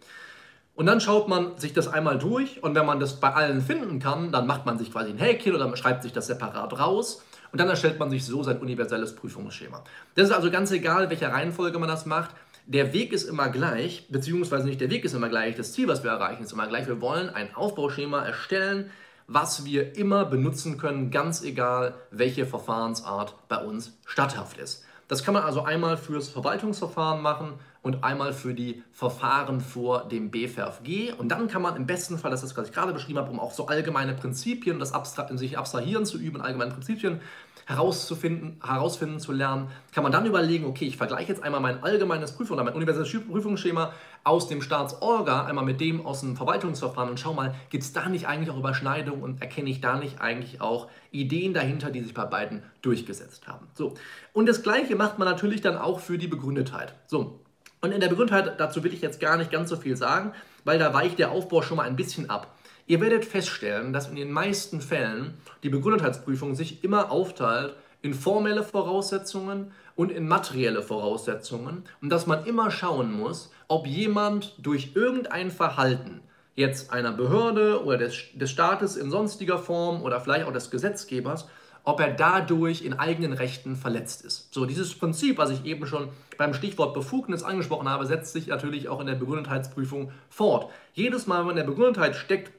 Und 0.75 0.87
dann 0.87 1.00
schaut 1.00 1.28
man 1.28 1.57
sich 1.57 1.73
das 1.73 1.87
einmal 1.87 2.18
durch 2.18 2.62
und 2.62 2.75
wenn 2.75 2.87
man 2.87 2.99
das 2.99 3.21
bei 3.21 3.33
allen 3.33 3.61
finden 3.61 4.00
kann, 4.00 4.33
dann 4.33 4.47
macht 4.47 4.66
man 4.66 4.78
sich 4.78 4.90
quasi 4.90 5.11
ein 5.11 5.18
Häkchen 5.18 5.54
oder 5.54 5.76
schreibt 5.76 6.02
sich 6.02 6.12
das 6.12 6.26
separat 6.26 6.78
raus 6.78 7.23
und 7.52 7.61
dann 7.61 7.69
erstellt 7.69 7.99
man 7.99 8.11
sich 8.11 8.25
so 8.25 8.43
sein 8.43 8.59
universelles 8.59 9.14
Prüfungsschema. 9.14 9.83
Das 10.14 10.28
ist 10.28 10.35
also 10.35 10.50
ganz 10.50 10.71
egal, 10.71 11.11
welcher 11.11 11.33
Reihenfolge 11.33 11.78
man 11.78 11.88
das 11.88 12.07
macht. 12.07 12.31
Der 12.67 12.93
Weg 12.93 13.12
ist 13.12 13.25
immer 13.25 13.49
gleich, 13.49 14.07
beziehungsweise 14.11 14.67
nicht 14.67 14.81
der 14.81 14.90
Weg 14.90 15.05
ist 15.05 15.14
immer 15.14 15.28
gleich, 15.28 15.55
das 15.55 15.73
Ziel, 15.73 15.88
was 15.88 16.05
wir 16.05 16.11
erreichen, 16.11 16.43
ist 16.43 16.52
immer 16.52 16.67
gleich. 16.67 16.87
Wir 16.87 17.00
wollen 17.00 17.31
ein 17.31 17.55
Aufbauschema 17.55 18.23
erstellen, 18.25 18.90
was 19.26 19.64
wir 19.64 19.97
immer 19.97 20.25
benutzen 20.25 20.78
können, 20.78 21.11
ganz 21.11 21.43
egal, 21.43 21.95
welche 22.11 22.47
Verfahrensart 22.47 23.35
bei 23.49 23.59
uns 23.59 23.99
statthaft 24.07 24.59
ist. 24.59 24.85
Das 25.07 25.23
kann 25.25 25.35
man 25.35 25.43
also 25.43 25.62
einmal 25.62 25.97
fürs 25.97 26.28
Verwaltungsverfahren 26.28 27.23
machen 27.23 27.55
und 27.82 28.04
einmal 28.04 28.32
für 28.32 28.54
die 28.54 28.82
Verfahren 28.92 29.61
vor 29.61 30.08
dem 30.08 30.30
BFRFG. 30.30 31.12
Und 31.12 31.28
dann 31.28 31.49
kann 31.49 31.62
man 31.62 31.76
im 31.76 31.87
besten 31.87 32.18
Fall, 32.18 32.30
das 32.30 32.42
ist, 32.42 32.56
was 32.56 32.68
ich 32.68 32.75
gerade 32.75 32.92
beschrieben 32.92 33.18
habe, 33.18 33.30
um 33.30 33.40
auch 33.40 33.52
so 33.52 33.66
allgemeine 33.66 34.14
Prinzipien, 34.14 34.78
das 34.78 34.92
Abstra 34.92 35.28
sich 35.37 35.58
abstrahieren 35.58 36.04
zu 36.04 36.18
üben, 36.18 36.40
allgemeine 36.40 36.73
Prinzipien 36.73 37.20
herauszufinden, 37.68 38.58
herausfinden 38.64 39.20
zu 39.20 39.30
lernen, 39.30 39.68
kann 39.92 40.02
man 40.02 40.11
dann 40.11 40.25
überlegen, 40.25 40.64
okay, 40.64 40.87
ich 40.87 40.97
vergleiche 40.97 41.28
jetzt 41.28 41.42
einmal 41.42 41.61
mein 41.61 41.82
allgemeines 41.82 42.32
Prüfung 42.32 42.56
oder 42.56 42.64
mein 42.64 42.75
universelles 42.75 43.11
Prüfungsschema 43.26 43.92
aus 44.25 44.49
dem 44.49 44.62
Staatsorga 44.62 45.44
einmal 45.44 45.66
mit 45.66 45.78
dem 45.78 46.04
aus 46.06 46.20
dem 46.20 46.35
Verwaltungsverfahren 46.35 47.11
und 47.11 47.20
schau 47.20 47.35
mal, 47.35 47.54
gibt 47.68 47.85
es 47.85 47.92
da 47.92 48.08
nicht 48.08 48.26
eigentlich 48.26 48.50
auch 48.50 48.56
Überschneidungen 48.58 49.23
und 49.23 49.42
erkenne 49.42 49.68
ich 49.68 49.82
da 49.82 49.99
nicht 49.99 50.23
eigentlich 50.23 50.62
auch 50.62 50.88
Ideen 51.11 51.52
dahinter, 51.52 51.90
die 51.90 52.00
sich 52.00 52.14
bei 52.14 52.25
beiden 52.25 52.62
durchgesetzt 52.80 53.47
haben. 53.47 53.66
So. 53.75 53.92
Und 54.32 54.47
das 54.47 54.62
Gleiche 54.62 54.97
macht 54.97 55.18
man 55.18 55.28
natürlich 55.28 55.61
dann 55.61 55.76
auch 55.76 56.00
für 56.00 56.16
die 56.16 56.28
Begründetheit. 56.28 56.94
So. 57.06 57.40
Und 57.80 57.92
in 57.92 58.00
der 58.00 58.08
Begründetheit, 58.08 58.58
dazu 58.58 58.82
will 58.82 58.92
ich 58.92 59.02
jetzt 59.02 59.20
gar 59.20 59.37
nicht 59.37 59.50
ganz 59.50 59.70
so 59.70 59.76
viel 59.76 59.97
sagen, 59.97 60.32
weil 60.64 60.78
da 60.78 60.92
weicht 60.92 61.18
der 61.18 61.30
Aufbau 61.30 61.62
schon 61.62 61.76
mal 61.76 61.87
ein 61.87 61.97
bisschen 61.97 62.28
ab. 62.28 62.54
Ihr 62.87 63.00
werdet 63.00 63.25
feststellen, 63.25 63.92
dass 63.92 64.08
in 64.08 64.16
den 64.16 64.32
meisten 64.32 64.80
Fällen 64.80 65.35
die 65.62 65.68
Begründetheitsprüfung 65.68 66.54
sich 66.54 66.82
immer 66.82 67.11
aufteilt 67.11 67.75
in 68.02 68.14
formelle 68.14 68.62
Voraussetzungen 68.62 69.73
und 69.94 70.11
in 70.11 70.26
materielle 70.26 70.82
Voraussetzungen 70.82 71.85
und 72.00 72.08
dass 72.11 72.26
man 72.26 72.47
immer 72.47 72.70
schauen 72.70 73.12
muss, 73.12 73.50
ob 73.66 73.87
jemand 73.87 74.54
durch 74.58 74.92
irgendein 74.94 75.50
Verhalten 75.50 76.23
jetzt 76.54 76.92
einer 76.92 77.12
Behörde 77.12 77.85
oder 77.85 77.99
des, 77.99 78.16
des 78.35 78.50
Staates 78.50 78.97
in 78.97 79.11
sonstiger 79.11 79.58
Form 79.58 80.02
oder 80.02 80.20
vielleicht 80.20 80.47
auch 80.47 80.52
des 80.52 80.70
Gesetzgebers, 80.70 81.49
ob 81.88 82.00
er 82.00 82.12
dadurch 82.12 82.83
in 82.83 82.92
eigenen 82.92 83.33
Rechten 83.33 83.75
verletzt 83.75 84.23
ist. 84.23 84.52
So, 84.52 84.66
dieses 84.66 84.95
Prinzip, 84.95 85.38
was 85.38 85.49
ich 85.49 85.64
eben 85.64 85.87
schon 85.87 86.11
beim 86.37 86.52
Stichwort 86.52 86.92
Befugnis 86.92 87.42
angesprochen 87.42 87.88
habe, 87.88 88.04
setzt 88.04 88.35
sich 88.35 88.49
natürlich 88.49 88.90
auch 88.90 89.00
in 89.00 89.07
der 89.07 89.14
Begründetheitsprüfung 89.14 90.12
fort. 90.28 90.71
Jedes 90.92 91.26
Mal, 91.26 91.45
wenn 91.45 91.52
in 91.52 91.57
der 91.57 91.64
Begründetheit 91.64 92.14
steckt, 92.14 92.52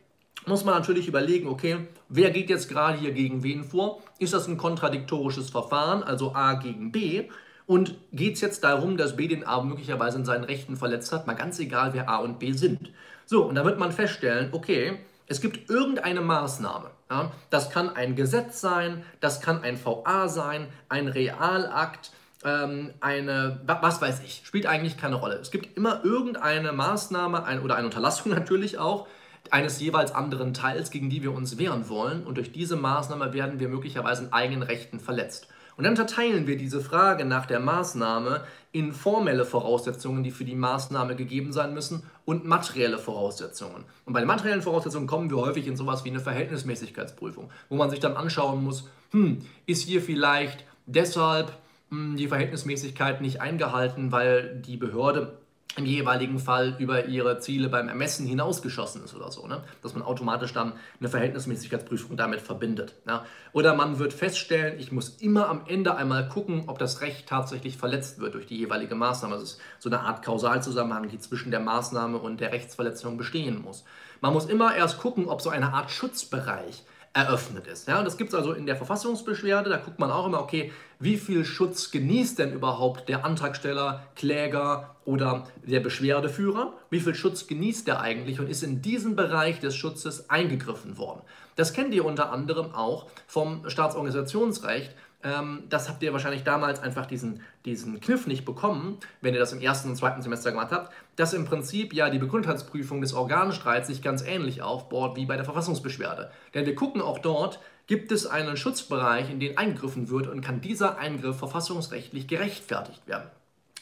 muss 0.47 0.65
man 0.65 0.73
natürlich 0.73 1.07
überlegen, 1.07 1.47
okay, 1.47 1.77
wer 2.07 2.31
geht 2.31 2.49
jetzt 2.49 2.69
gerade 2.69 2.97
hier 2.97 3.11
gegen 3.11 3.43
wen 3.43 3.63
vor? 3.63 4.01
Ist 4.17 4.33
das 4.33 4.47
ein 4.47 4.57
kontradiktorisches 4.57 5.51
Verfahren, 5.51 6.01
also 6.01 6.33
A 6.33 6.55
gegen 6.55 6.91
B? 6.91 7.29
Und 7.67 7.97
geht 8.11 8.33
es 8.33 8.41
jetzt 8.41 8.63
darum, 8.63 8.97
dass 8.97 9.15
B 9.15 9.27
den 9.27 9.45
A 9.45 9.61
möglicherweise 9.61 10.17
in 10.17 10.25
seinen 10.25 10.43
Rechten 10.43 10.75
verletzt 10.75 11.11
hat? 11.11 11.27
Mal 11.27 11.35
ganz 11.35 11.59
egal, 11.59 11.93
wer 11.93 12.09
A 12.09 12.17
und 12.17 12.39
B 12.39 12.53
sind. 12.53 12.91
So, 13.27 13.43
und 13.43 13.53
da 13.53 13.63
wird 13.63 13.77
man 13.77 13.91
feststellen, 13.91 14.49
okay, 14.53 14.97
es 15.27 15.39
gibt 15.39 15.69
irgendeine 15.69 16.21
Maßnahme. 16.21 16.89
Ja? 17.09 17.31
Das 17.49 17.69
kann 17.69 17.95
ein 17.95 18.15
Gesetz 18.15 18.61
sein, 18.61 19.03
das 19.19 19.41
kann 19.41 19.63
ein 19.63 19.83
VA 19.83 20.27
sein, 20.27 20.67
ein 20.89 21.07
Realakt, 21.07 22.11
ähm, 22.43 22.93
eine, 23.01 23.59
was 23.65 24.01
weiß 24.01 24.21
ich, 24.23 24.43
spielt 24.45 24.65
eigentlich 24.65 24.97
keine 24.97 25.15
Rolle. 25.15 25.35
Es 25.35 25.51
gibt 25.51 25.75
immer 25.75 26.03
irgendeine 26.05 26.71
Maßnahme 26.71 27.43
ein, 27.43 27.61
oder 27.61 27.75
eine 27.75 27.85
Unterlassung 27.85 28.31
natürlich 28.33 28.77
auch, 28.77 29.07
eines 29.51 29.79
jeweils 29.79 30.13
anderen 30.13 30.53
Teils, 30.53 30.91
gegen 30.91 31.09
die 31.09 31.23
wir 31.23 31.33
uns 31.33 31.57
wehren 31.57 31.89
wollen. 31.89 32.25
Und 32.25 32.37
durch 32.37 32.51
diese 32.51 32.75
Maßnahme 32.75 33.33
werden 33.33 33.59
wir 33.59 33.67
möglicherweise 33.67 34.25
in 34.25 34.33
eigenen 34.33 34.63
Rechten 34.63 34.99
verletzt. 34.99 35.47
Und 35.79 35.85
dann 35.85 35.93
unterteilen 35.93 36.45
wir 36.45 36.57
diese 36.57 36.81
Frage 36.81 37.23
nach 37.23 37.45
der 37.45 37.61
Maßnahme 37.61 38.43
in 38.73 38.91
formelle 38.91 39.45
Voraussetzungen, 39.45 40.23
die 40.25 40.31
für 40.31 40.43
die 40.43 40.53
Maßnahme 40.53 41.15
gegeben 41.15 41.53
sein 41.53 41.73
müssen, 41.73 42.03
und 42.25 42.43
materielle 42.43 42.97
Voraussetzungen. 42.97 43.85
Und 44.03 44.11
bei 44.11 44.19
den 44.19 44.27
materiellen 44.27 44.61
Voraussetzungen 44.61 45.07
kommen 45.07 45.29
wir 45.29 45.37
häufig 45.37 45.67
in 45.67 45.77
sowas 45.77 46.03
wie 46.03 46.09
eine 46.09 46.19
Verhältnismäßigkeitsprüfung, 46.19 47.49
wo 47.69 47.77
man 47.77 47.89
sich 47.89 48.01
dann 48.01 48.17
anschauen 48.17 48.61
muss, 48.61 48.89
hm, 49.11 49.37
ist 49.67 49.83
hier 49.83 50.01
vielleicht 50.01 50.65
deshalb 50.85 51.53
hm, 51.91 52.17
die 52.17 52.27
Verhältnismäßigkeit 52.27 53.21
nicht 53.21 53.39
eingehalten, 53.39 54.11
weil 54.11 54.57
die 54.57 54.75
Behörde 54.75 55.38
im 55.79 55.85
jeweiligen 55.85 56.39
Fall 56.39 56.75
über 56.77 57.05
ihre 57.05 57.39
Ziele 57.39 57.69
beim 57.69 57.87
Ermessen 57.87 58.27
hinausgeschossen 58.27 59.03
ist 59.03 59.15
oder 59.15 59.31
so. 59.31 59.47
Ne? 59.47 59.63
Dass 59.81 59.93
man 59.93 60.03
automatisch 60.03 60.53
dann 60.53 60.73
eine 60.99 61.09
Verhältnismäßigkeitsprüfung 61.09 62.17
damit 62.17 62.41
verbindet. 62.41 62.95
Ja? 63.07 63.25
Oder 63.53 63.73
man 63.73 63.97
wird 63.97 64.13
feststellen, 64.13 64.77
ich 64.77 64.91
muss 64.91 65.09
immer 65.21 65.47
am 65.47 65.61
Ende 65.67 65.95
einmal 65.95 66.27
gucken, 66.27 66.65
ob 66.67 66.77
das 66.77 67.01
Recht 67.01 67.27
tatsächlich 67.27 67.77
verletzt 67.77 68.19
wird 68.19 68.33
durch 68.33 68.45
die 68.45 68.57
jeweilige 68.57 68.95
Maßnahme. 68.95 69.35
Das 69.35 69.43
ist 69.43 69.61
so 69.79 69.89
eine 69.89 70.01
Art 70.01 70.23
Kausalzusammenhang, 70.23 71.07
die 71.07 71.19
zwischen 71.19 71.49
der 71.49 71.61
Maßnahme 71.61 72.17
und 72.17 72.41
der 72.41 72.51
Rechtsverletzung 72.51 73.17
bestehen 73.17 73.61
muss. 73.61 73.85
Man 74.19 74.33
muss 74.33 74.45
immer 74.45 74.75
erst 74.75 74.99
gucken, 74.99 75.29
ob 75.29 75.41
so 75.41 75.49
eine 75.49 75.73
Art 75.73 75.91
Schutzbereich 75.91 76.83
eröffnet 77.13 77.67
ist. 77.67 77.87
Ja, 77.87 77.99
und 77.99 78.05
das 78.05 78.17
gibt 78.17 78.29
es 78.29 78.35
also 78.35 78.53
in 78.53 78.65
der 78.65 78.75
Verfassungsbeschwerde, 78.75 79.69
da 79.69 79.77
guckt 79.77 79.97
man 79.97 80.11
auch 80.11 80.27
immer, 80.27 80.41
okay, 80.41 80.71
wie 80.99 81.17
viel 81.17 81.45
Schutz 81.45 81.91
genießt 81.91 82.39
denn 82.39 82.51
überhaupt 82.51 83.07
der 83.07 83.23
Antragsteller, 83.23 84.03
Kläger 84.15 84.95
oder 85.05 85.45
der 85.65 85.79
Beschwerdeführer? 85.79 86.73
Wie 86.89 86.99
viel 86.99 87.15
Schutz 87.15 87.47
genießt 87.47 87.87
der 87.87 88.01
eigentlich 88.01 88.39
und 88.39 88.49
ist 88.49 88.63
in 88.63 88.81
diesen 88.81 89.15
Bereich 89.15 89.59
des 89.61 89.75
Schutzes 89.75 90.29
eingegriffen 90.29 90.97
worden? 90.97 91.21
Das 91.55 91.73
kennt 91.73 91.93
ihr 91.93 92.03
unter 92.03 92.31
anderem 92.31 92.73
auch 92.73 93.07
vom 93.27 93.69
Staatsorganisationsrecht, 93.69 94.93
ähm, 95.21 95.63
das 95.69 95.89
habt 95.89 96.01
ihr 96.01 96.13
wahrscheinlich 96.13 96.43
damals 96.43 96.81
einfach 96.81 97.05
diesen, 97.05 97.41
diesen 97.65 97.99
Kniff 97.99 98.25
nicht 98.25 98.45
bekommen, 98.45 98.97
wenn 99.21 99.33
ihr 99.33 99.39
das 99.39 99.51
im 99.51 99.59
ersten 99.59 99.89
und 99.89 99.95
zweiten 99.97 100.21
Semester 100.21 100.51
gemacht 100.51 100.71
habt, 100.71 100.93
dass 101.17 101.33
im 101.33 101.43
Prinzip 101.43 101.93
ja 101.93 102.09
die 102.09 102.19
Begründtheitsprüfung 102.19 103.01
des 103.01 103.13
Organstreits 103.13 103.87
sich 103.87 104.01
ganz 104.01 104.21
ähnlich 104.21 104.61
aufbaut 104.61 105.17
wie 105.17 105.25
bei 105.25 105.35
der 105.35 105.43
Verfassungsbeschwerde. 105.43 106.31
Denn 106.53 106.65
wir 106.65 106.75
gucken 106.75 107.01
auch 107.01 107.19
dort, 107.19 107.59
gibt 107.89 108.11
es 108.11 108.27
einen 108.27 108.55
Schutzbereich, 108.55 109.31
in 109.31 109.39
den 109.39 109.57
eingegriffen 109.57 110.09
wird 110.09 110.27
und 110.27 110.41
kann 110.41 110.61
dieser 110.61 110.99
Eingriff 110.99 111.37
verfassungsrechtlich 111.37 112.27
gerechtfertigt 112.27 113.07
werden. 113.07 113.31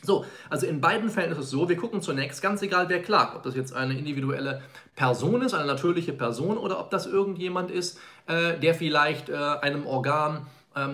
So, 0.02 0.24
also 0.50 0.66
in 0.66 0.80
beiden 0.80 1.10
Fällen 1.10 1.30
ist 1.34 1.40
es 1.40 1.50
so, 1.50 1.68
wir 1.68 1.76
gucken 1.76 2.02
zunächst, 2.02 2.42
ganz 2.42 2.62
egal 2.62 2.88
wer 2.88 3.02
klagt, 3.02 3.36
ob 3.36 3.44
das 3.44 3.54
jetzt 3.54 3.74
eine 3.74 3.98
individuelle 3.98 4.62
Person 4.96 5.42
ist, 5.42 5.54
eine 5.54 5.66
natürliche 5.66 6.14
Person 6.14 6.58
oder 6.58 6.80
ob 6.80 6.90
das 6.90 7.06
irgendjemand 7.06 7.70
ist, 7.70 8.00
äh, 8.28 8.58
der 8.58 8.76
vielleicht 8.76 9.28
äh, 9.28 9.36
einem 9.36 9.86
Organ 9.86 10.48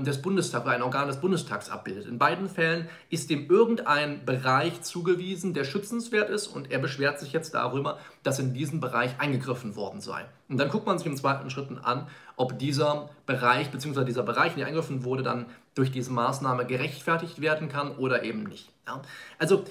des 0.06 0.22
Bundestags 0.22 0.68
ein 0.68 0.82
Organ 0.82 1.08
des 1.08 1.18
Bundestags 1.18 1.70
abbildet. 1.70 2.06
In 2.06 2.18
beiden 2.18 2.48
Fällen 2.48 2.88
ist 3.10 3.30
dem 3.30 3.50
irgendein 3.50 4.24
Bereich 4.26 4.82
zugewiesen, 4.82 5.54
der 5.54 5.64
schützenswert 5.66 6.30
ist 6.30 6.48
und 6.48 6.72
er 6.72 6.80
beschwert 6.80 7.20
sich 7.20 7.34
jetzt 7.34 7.54
darüber, 7.54 8.00
dass 8.24 8.40
in 8.40 8.54
diesen 8.54 8.80
Bereich 8.80 9.20
eingegriffen 9.20 9.76
worden 9.76 10.00
sei. 10.00 10.26
Und 10.48 10.58
dann 10.58 10.70
guckt 10.70 10.86
man 10.86 10.98
sich 10.98 11.08
im 11.08 11.18
zweiten 11.18 11.50
Schritt 11.50 11.70
an, 11.84 12.08
ob 12.36 12.58
dieser 12.60 13.10
Bereich 13.26 13.72
bzw. 13.72 14.06
dieser 14.06 14.24
Bereich, 14.24 14.54
in 14.54 14.60
den 14.60 14.68
eingegriffen 14.68 15.04
wurde, 15.04 15.24
dann 15.24 15.48
durch 15.76 15.92
diese 15.92 16.12
Maßnahme 16.12 16.66
gerechtfertigt 16.66 17.42
werden 17.42 17.68
kann 17.68 17.96
oder 17.98 18.24
eben 18.24 18.44
nicht. 18.44 18.70
Ja? 18.88 19.02
Also 19.38 19.66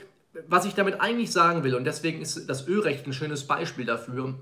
was 0.49 0.64
ich 0.64 0.75
damit 0.75 1.00
eigentlich 1.00 1.31
sagen 1.33 1.62
will, 1.62 1.75
und 1.75 1.85
deswegen 1.85 2.21
ist 2.21 2.49
das 2.49 2.66
Ölrecht 2.66 3.07
ein 3.07 3.12
schönes 3.12 3.47
Beispiel 3.47 3.85
dafür, 3.85 4.35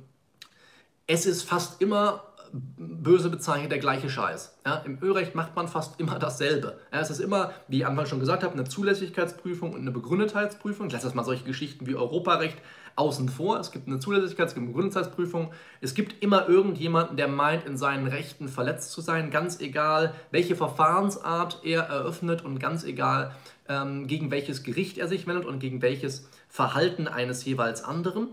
es 1.07 1.27
ist 1.27 1.43
fast 1.43 1.83
immer 1.83 2.23
böse 2.53 3.31
bezeichnet 3.31 3.71
der 3.71 3.79
gleiche 3.79 4.11
Scheiß. 4.11 4.59
Ja, 4.67 4.77
Im 4.77 4.99
Ölrecht 5.03 5.35
macht 5.35 5.57
man 5.57 5.69
fast 5.69 6.01
immer 6.01 6.19
dasselbe. 6.19 6.79
Ja, 6.93 7.01
es 7.01 7.11
ist 7.11 7.21
immer, 7.21 7.53
wie 7.69 7.79
ich 7.79 7.87
Anfang 7.87 8.07
schon 8.07 8.21
gesagt 8.21 8.43
habe, 8.43 8.55
eine 8.55 8.65
Zulässigkeitsprüfung 8.65 9.73
und 9.73 9.81
eine 9.81 9.91
Begründetheitsprüfung. 9.91 10.87
Ich 10.87 10.93
lasse 10.93 11.07
jetzt 11.07 11.15
mal 11.15 11.25
solche 11.25 11.45
Geschichten 11.45 11.87
wie 11.87 11.95
Europarecht 11.95 12.59
außen 12.97 13.29
vor. 13.29 13.59
Es 13.59 13.71
gibt 13.71 13.87
eine 13.87 13.99
Zulässigkeits- 13.99 14.57
und 14.57 14.67
Begründetheitsprüfung. 14.67 15.53
Es 15.81 15.95
gibt 15.95 16.23
immer 16.23 16.49
irgendjemanden, 16.49 17.17
der 17.17 17.29
meint, 17.29 17.65
in 17.65 17.77
seinen 17.77 18.07
Rechten 18.07 18.49
verletzt 18.49 18.93
zu 18.93 19.01
sein, 19.01 19.31
ganz 19.31 19.61
egal, 19.61 20.15
welche 20.31 20.57
Verfahrensart 20.57 21.61
er 21.65 21.83
eröffnet 21.83 22.45
und 22.45 22.59
ganz 22.59 22.85
egal, 22.85 23.35
ähm, 23.69 24.07
gegen 24.07 24.31
welches 24.31 24.63
Gericht 24.63 24.99
er 24.99 25.09
sich 25.09 25.27
wendet 25.27 25.47
und 25.47 25.61
gegen 25.61 25.83
welches 25.83 26.29
Verhalten 26.49 27.09
eines 27.09 27.45
jeweils 27.45 27.85
anderen. 27.85 28.29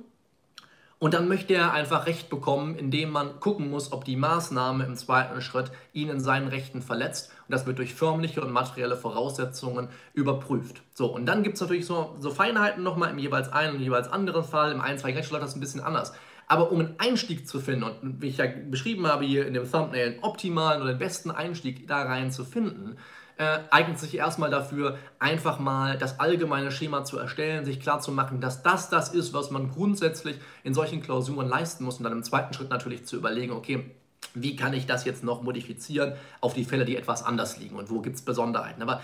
Und 0.99 1.13
dann 1.13 1.27
möchte 1.27 1.53
er 1.53 1.73
einfach 1.73 2.07
Recht 2.07 2.27
bekommen, 2.29 2.75
indem 2.75 3.11
man 3.11 3.39
gucken 3.39 3.69
muss, 3.69 3.91
ob 3.91 4.03
die 4.03 4.15
Maßnahme 4.15 4.83
im 4.83 4.95
zweiten 4.95 5.41
Schritt 5.41 5.71
ihn 5.93 6.09
in 6.09 6.19
seinen 6.19 6.47
Rechten 6.47 6.81
verletzt. 6.81 7.31
Und 7.47 7.53
das 7.53 7.67
wird 7.67 7.77
durch 7.77 7.93
förmliche 7.93 8.41
und 8.41 8.51
materielle 8.51 8.97
Voraussetzungen 8.97 9.89
überprüft. 10.13 10.81
So, 10.95 11.13
und 11.13 11.27
dann 11.27 11.43
gibt 11.43 11.55
es 11.55 11.61
natürlich 11.61 11.85
so, 11.85 12.15
so 12.19 12.31
Feinheiten 12.31 12.81
nochmal 12.81 13.11
im 13.11 13.19
jeweils 13.19 13.53
einen 13.53 13.75
und 13.75 13.81
jeweils 13.81 14.11
anderen 14.11 14.43
Fall. 14.43 14.71
Im 14.71 14.81
einstweiligen 14.81 15.19
Rechtsstaat 15.19 15.43
das 15.43 15.55
ein 15.55 15.59
bisschen 15.59 15.81
anders. 15.81 16.13
Aber 16.47 16.71
um 16.71 16.79
einen 16.79 16.95
Einstieg 16.97 17.47
zu 17.47 17.59
finden, 17.59 17.83
und 17.83 18.21
wie 18.21 18.29
ich 18.29 18.37
ja 18.37 18.45
beschrieben 18.47 19.05
habe 19.05 19.25
hier 19.25 19.45
in 19.45 19.53
dem 19.53 19.69
Thumbnail, 19.69 20.13
einen 20.13 20.23
optimalen 20.23 20.81
oder 20.81 20.93
den 20.93 20.99
besten 20.99 21.29
Einstieg 21.29 21.87
da 21.87 22.01
rein 22.03 22.31
zu 22.31 22.43
finden, 22.43 22.97
äh, 23.37 23.59
eignet 23.69 23.99
sich 23.99 24.15
erstmal 24.15 24.49
dafür, 24.49 24.97
einfach 25.19 25.59
mal 25.59 25.97
das 25.97 26.19
allgemeine 26.19 26.71
Schema 26.71 27.03
zu 27.03 27.17
erstellen, 27.17 27.65
sich 27.65 27.79
klarzumachen, 27.79 28.41
dass 28.41 28.63
das 28.63 28.89
das 28.89 29.09
ist, 29.09 29.33
was 29.33 29.51
man 29.51 29.69
grundsätzlich 29.69 30.37
in 30.63 30.73
solchen 30.73 31.01
Klausuren 31.01 31.47
leisten 31.47 31.83
muss 31.83 31.97
und 31.97 32.03
dann 32.03 32.13
im 32.13 32.23
zweiten 32.23 32.53
Schritt 32.53 32.69
natürlich 32.69 33.05
zu 33.05 33.15
überlegen, 33.15 33.53
okay, 33.53 33.91
wie 34.33 34.55
kann 34.55 34.73
ich 34.73 34.85
das 34.85 35.05
jetzt 35.05 35.23
noch 35.23 35.41
modifizieren 35.43 36.13
auf 36.41 36.53
die 36.53 36.65
Fälle, 36.65 36.85
die 36.85 36.97
etwas 36.97 37.23
anders 37.23 37.57
liegen 37.57 37.75
und 37.75 37.89
wo 37.89 38.01
gibt 38.01 38.15
es 38.15 38.21
Besonderheiten. 38.23 38.81
Aber 38.81 39.01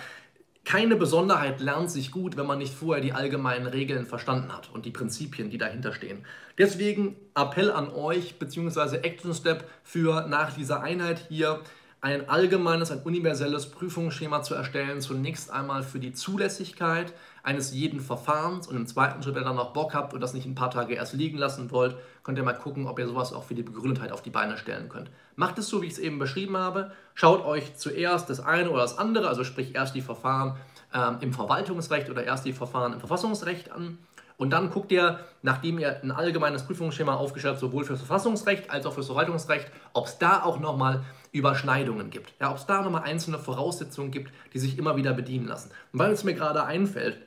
keine 0.65 0.95
Besonderheit 0.95 1.59
lernt 1.59 1.91
sich 1.91 2.11
gut, 2.11 2.37
wenn 2.37 2.47
man 2.47 2.57
nicht 2.57 2.73
vorher 2.73 3.03
die 3.03 3.11
allgemeinen 3.11 3.67
Regeln 3.67 4.05
verstanden 4.05 4.53
hat 4.53 4.69
und 4.73 4.85
die 4.85 4.91
Prinzipien, 4.91 5.49
die 5.49 5.57
dahinter 5.57 5.93
stehen. 5.93 6.25
Deswegen 6.57 7.17
Appell 7.35 7.69
an 7.69 7.91
euch, 7.91 8.39
beziehungsweise 8.39 9.03
Action 9.03 9.33
Step 9.33 9.69
für 9.83 10.25
nach 10.27 10.53
dieser 10.53 10.81
Einheit 10.81 11.25
hier 11.27 11.59
ein 12.03 12.27
allgemeines, 12.27 12.91
ein 12.91 12.99
universelles 12.99 13.71
Prüfungsschema 13.71 14.41
zu 14.41 14.53
erstellen, 14.55 14.99
zunächst 14.99 15.49
einmal 15.49 15.83
für 15.83 15.99
die 15.99 16.11
Zulässigkeit 16.11 17.13
eines 17.43 17.73
jeden 17.73 18.01
Verfahrens 18.01 18.67
und 18.67 18.75
im 18.75 18.85
zweiten 18.85 19.23
Schritt, 19.23 19.35
wenn 19.35 19.43
ihr 19.43 19.45
dann 19.45 19.55
noch 19.55 19.71
Bock 19.71 19.93
habt 19.93 20.13
und 20.13 20.19
das 20.19 20.33
nicht 20.33 20.45
ein 20.45 20.53
paar 20.53 20.69
Tage 20.69 20.95
erst 20.95 21.13
liegen 21.13 21.37
lassen 21.37 21.71
wollt, 21.71 21.95
könnt 22.23 22.37
ihr 22.37 22.43
mal 22.43 22.57
gucken, 22.57 22.87
ob 22.87 22.99
ihr 22.99 23.07
sowas 23.07 23.31
auch 23.31 23.45
für 23.45 23.55
die 23.55 23.63
Begründetheit 23.63 24.11
auf 24.11 24.21
die 24.21 24.31
Beine 24.31 24.57
stellen 24.57 24.89
könnt. 24.89 25.11
Macht 25.37 25.57
es 25.59 25.69
so, 25.69 25.81
wie 25.81 25.85
ich 25.85 25.93
es 25.93 25.99
eben 25.99 26.19
beschrieben 26.19 26.57
habe. 26.57 26.91
Schaut 27.13 27.45
euch 27.45 27.73
zuerst 27.77 28.29
das 28.29 28.41
eine 28.41 28.69
oder 28.69 28.81
das 28.81 28.97
andere, 28.97 29.29
also 29.29 29.45
sprich 29.45 29.73
erst 29.73 29.95
die 29.95 30.01
Verfahren 30.01 30.57
ähm, 30.93 31.19
im 31.21 31.31
Verwaltungsrecht 31.31 32.09
oder 32.09 32.25
erst 32.25 32.43
die 32.43 32.51
Verfahren 32.51 32.91
im 32.91 32.99
Verfassungsrecht 32.99 33.71
an. 33.71 33.97
Und 34.35 34.49
dann 34.49 34.71
guckt 34.71 34.91
ihr, 34.91 35.19
nachdem 35.41 35.79
ihr 35.79 36.01
ein 36.03 36.11
allgemeines 36.11 36.65
Prüfungsschema 36.65 37.13
aufgestellt 37.13 37.53
habt, 37.53 37.61
sowohl 37.61 37.85
für 37.85 37.93
das 37.93 38.01
Verfassungsrecht 38.01 38.69
als 38.69 38.85
auch 38.85 38.91
für 38.91 38.99
das 38.99 39.07
Verwaltungsrecht, 39.07 39.71
ob 39.93 40.07
es 40.07 40.17
da 40.17 40.43
auch 40.43 40.59
nochmal 40.59 41.05
Überschneidungen 41.33 42.09
gibt. 42.09 42.33
Ja, 42.39 42.51
ob 42.51 42.57
es 42.57 42.65
da 42.65 42.81
nochmal 42.81 43.03
einzelne 43.03 43.39
Voraussetzungen 43.39 44.11
gibt, 44.11 44.31
die 44.53 44.59
sich 44.59 44.77
immer 44.77 44.95
wieder 44.95 45.13
bedienen 45.13 45.47
lassen. 45.47 45.71
Und 45.91 45.99
weil 45.99 46.11
es 46.11 46.23
mir 46.23 46.35
gerade 46.35 46.63
einfällt, 46.63 47.17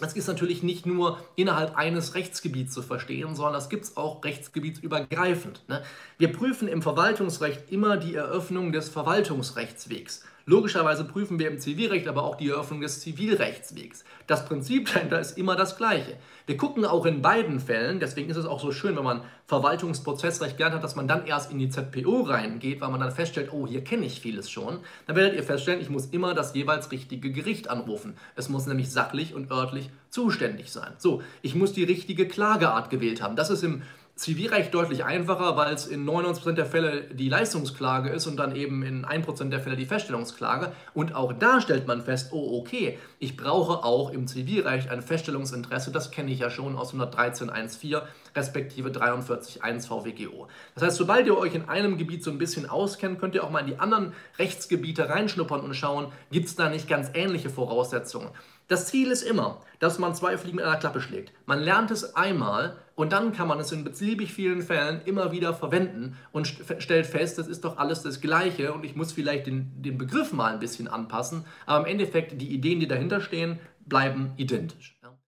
das 0.00 0.14
ist 0.14 0.26
natürlich 0.26 0.62
nicht 0.62 0.86
nur 0.86 1.18
innerhalb 1.36 1.76
eines 1.76 2.14
Rechtsgebiets 2.14 2.72
zu 2.72 2.82
verstehen, 2.82 3.36
sondern 3.36 3.52
das 3.52 3.68
gibt 3.68 3.84
es 3.84 3.96
auch 3.96 4.24
rechtsgebietsübergreifend. 4.24 5.68
Ne? 5.68 5.82
Wir 6.18 6.32
prüfen 6.32 6.66
im 6.66 6.82
Verwaltungsrecht 6.82 7.70
immer 7.70 7.98
die 7.98 8.14
Eröffnung 8.14 8.72
des 8.72 8.88
Verwaltungsrechtswegs. 8.88 10.24
Logischerweise 10.44 11.04
prüfen 11.04 11.38
wir 11.38 11.50
im 11.50 11.58
Zivilrecht 11.58 12.08
aber 12.08 12.24
auch 12.24 12.36
die 12.36 12.48
Eröffnung 12.48 12.80
des 12.80 13.00
Zivilrechtswegs. 13.00 14.04
Das 14.26 14.44
Prinzip 14.44 14.92
dahinter 14.92 15.20
ist 15.20 15.38
immer 15.38 15.56
das 15.56 15.76
gleiche. 15.76 16.16
Wir 16.46 16.56
gucken 16.56 16.84
auch 16.84 17.06
in 17.06 17.22
beiden 17.22 17.60
Fällen, 17.60 18.00
deswegen 18.00 18.30
ist 18.30 18.36
es 18.36 18.46
auch 18.46 18.60
so 18.60 18.72
schön, 18.72 18.96
wenn 18.96 19.04
man 19.04 19.22
Verwaltungsprozessrecht 19.46 20.56
gelernt 20.56 20.74
hat, 20.74 20.84
dass 20.84 20.96
man 20.96 21.06
dann 21.06 21.26
erst 21.26 21.52
in 21.52 21.58
die 21.58 21.68
ZPO 21.68 22.22
reingeht, 22.22 22.80
weil 22.80 22.90
man 22.90 23.00
dann 23.00 23.12
feststellt, 23.12 23.52
oh, 23.52 23.66
hier 23.66 23.84
kenne 23.84 24.06
ich 24.06 24.20
vieles 24.20 24.50
schon. 24.50 24.78
Dann 25.06 25.16
werdet 25.16 25.36
ihr 25.36 25.42
feststellen, 25.42 25.80
ich 25.80 25.90
muss 25.90 26.06
immer 26.06 26.34
das 26.34 26.54
jeweils 26.54 26.90
richtige 26.90 27.30
Gericht 27.30 27.68
anrufen. 27.70 28.16
Es 28.34 28.48
muss 28.48 28.66
nämlich 28.66 28.90
sachlich 28.90 29.34
und 29.34 29.50
örtlich 29.50 29.90
zuständig 30.10 30.72
sein. 30.72 30.92
So, 30.98 31.22
ich 31.42 31.54
muss 31.54 31.72
die 31.72 31.84
richtige 31.84 32.26
Klageart 32.26 32.90
gewählt 32.90 33.22
haben. 33.22 33.36
Das 33.36 33.50
ist 33.50 33.62
im 33.62 33.82
Zivilrecht 34.22 34.72
deutlich 34.72 35.04
einfacher, 35.04 35.56
weil 35.56 35.74
es 35.74 35.88
in 35.88 36.08
99% 36.08 36.52
der 36.52 36.64
Fälle 36.64 37.08
die 37.12 37.28
Leistungsklage 37.28 38.08
ist 38.08 38.28
und 38.28 38.36
dann 38.36 38.54
eben 38.54 38.84
in 38.84 39.04
1% 39.04 39.48
der 39.48 39.58
Fälle 39.58 39.74
die 39.74 39.84
Feststellungsklage. 39.84 40.70
Und 40.94 41.16
auch 41.16 41.32
da 41.32 41.60
stellt 41.60 41.88
man 41.88 42.02
fest, 42.02 42.28
oh 42.32 42.60
okay, 42.60 43.00
ich 43.18 43.36
brauche 43.36 43.84
auch 43.84 44.10
im 44.10 44.28
Zivilrecht 44.28 44.90
ein 44.90 45.02
Feststellungsinteresse, 45.02 45.90
das 45.90 46.12
kenne 46.12 46.30
ich 46.30 46.38
ja 46.38 46.50
schon 46.50 46.76
aus 46.76 46.94
113.1.4 46.94 48.02
respektive 48.36 48.90
43.1 48.90 49.88
VWGO. 49.88 50.46
Das 50.76 50.84
heißt, 50.84 50.98
sobald 50.98 51.26
ihr 51.26 51.36
euch 51.36 51.56
in 51.56 51.68
einem 51.68 51.98
Gebiet 51.98 52.22
so 52.22 52.30
ein 52.30 52.38
bisschen 52.38 52.70
auskennt, 52.70 53.18
könnt 53.18 53.34
ihr 53.34 53.42
auch 53.42 53.50
mal 53.50 53.58
in 53.58 53.66
die 53.66 53.80
anderen 53.80 54.12
Rechtsgebiete 54.38 55.08
reinschnuppern 55.08 55.60
und 55.60 55.74
schauen, 55.74 56.12
gibt 56.30 56.46
es 56.46 56.54
da 56.54 56.68
nicht 56.68 56.88
ganz 56.88 57.10
ähnliche 57.14 57.50
Voraussetzungen. 57.50 58.28
Das 58.72 58.86
Ziel 58.86 59.10
ist 59.10 59.20
immer, 59.20 59.60
dass 59.80 59.98
man 59.98 60.14
zwei 60.14 60.38
Fliegen 60.38 60.56
mit 60.56 60.64
einer 60.64 60.78
Klappe 60.78 61.02
schlägt. 61.02 61.34
Man 61.44 61.58
lernt 61.58 61.90
es 61.90 62.16
einmal 62.16 62.78
und 62.94 63.12
dann 63.12 63.34
kann 63.34 63.46
man 63.46 63.60
es 63.60 63.70
in 63.70 63.84
beliebig 63.84 64.32
vielen 64.32 64.62
Fällen 64.62 65.02
immer 65.04 65.30
wieder 65.30 65.52
verwenden 65.52 66.16
und 66.32 66.46
stellt 66.78 67.04
fest, 67.04 67.36
das 67.36 67.48
ist 67.48 67.66
doch 67.66 67.76
alles 67.76 68.00
das 68.00 68.22
Gleiche 68.22 68.72
und 68.72 68.82
ich 68.82 68.96
muss 68.96 69.12
vielleicht 69.12 69.46
den, 69.46 69.70
den 69.82 69.98
Begriff 69.98 70.32
mal 70.32 70.54
ein 70.54 70.58
bisschen 70.58 70.88
anpassen, 70.88 71.44
aber 71.66 71.84
im 71.84 71.92
Endeffekt 71.92 72.40
die 72.40 72.48
Ideen, 72.48 72.80
die 72.80 72.88
dahinter 72.88 73.20
stehen, 73.20 73.60
bleiben 73.84 74.32
identisch. 74.38 74.96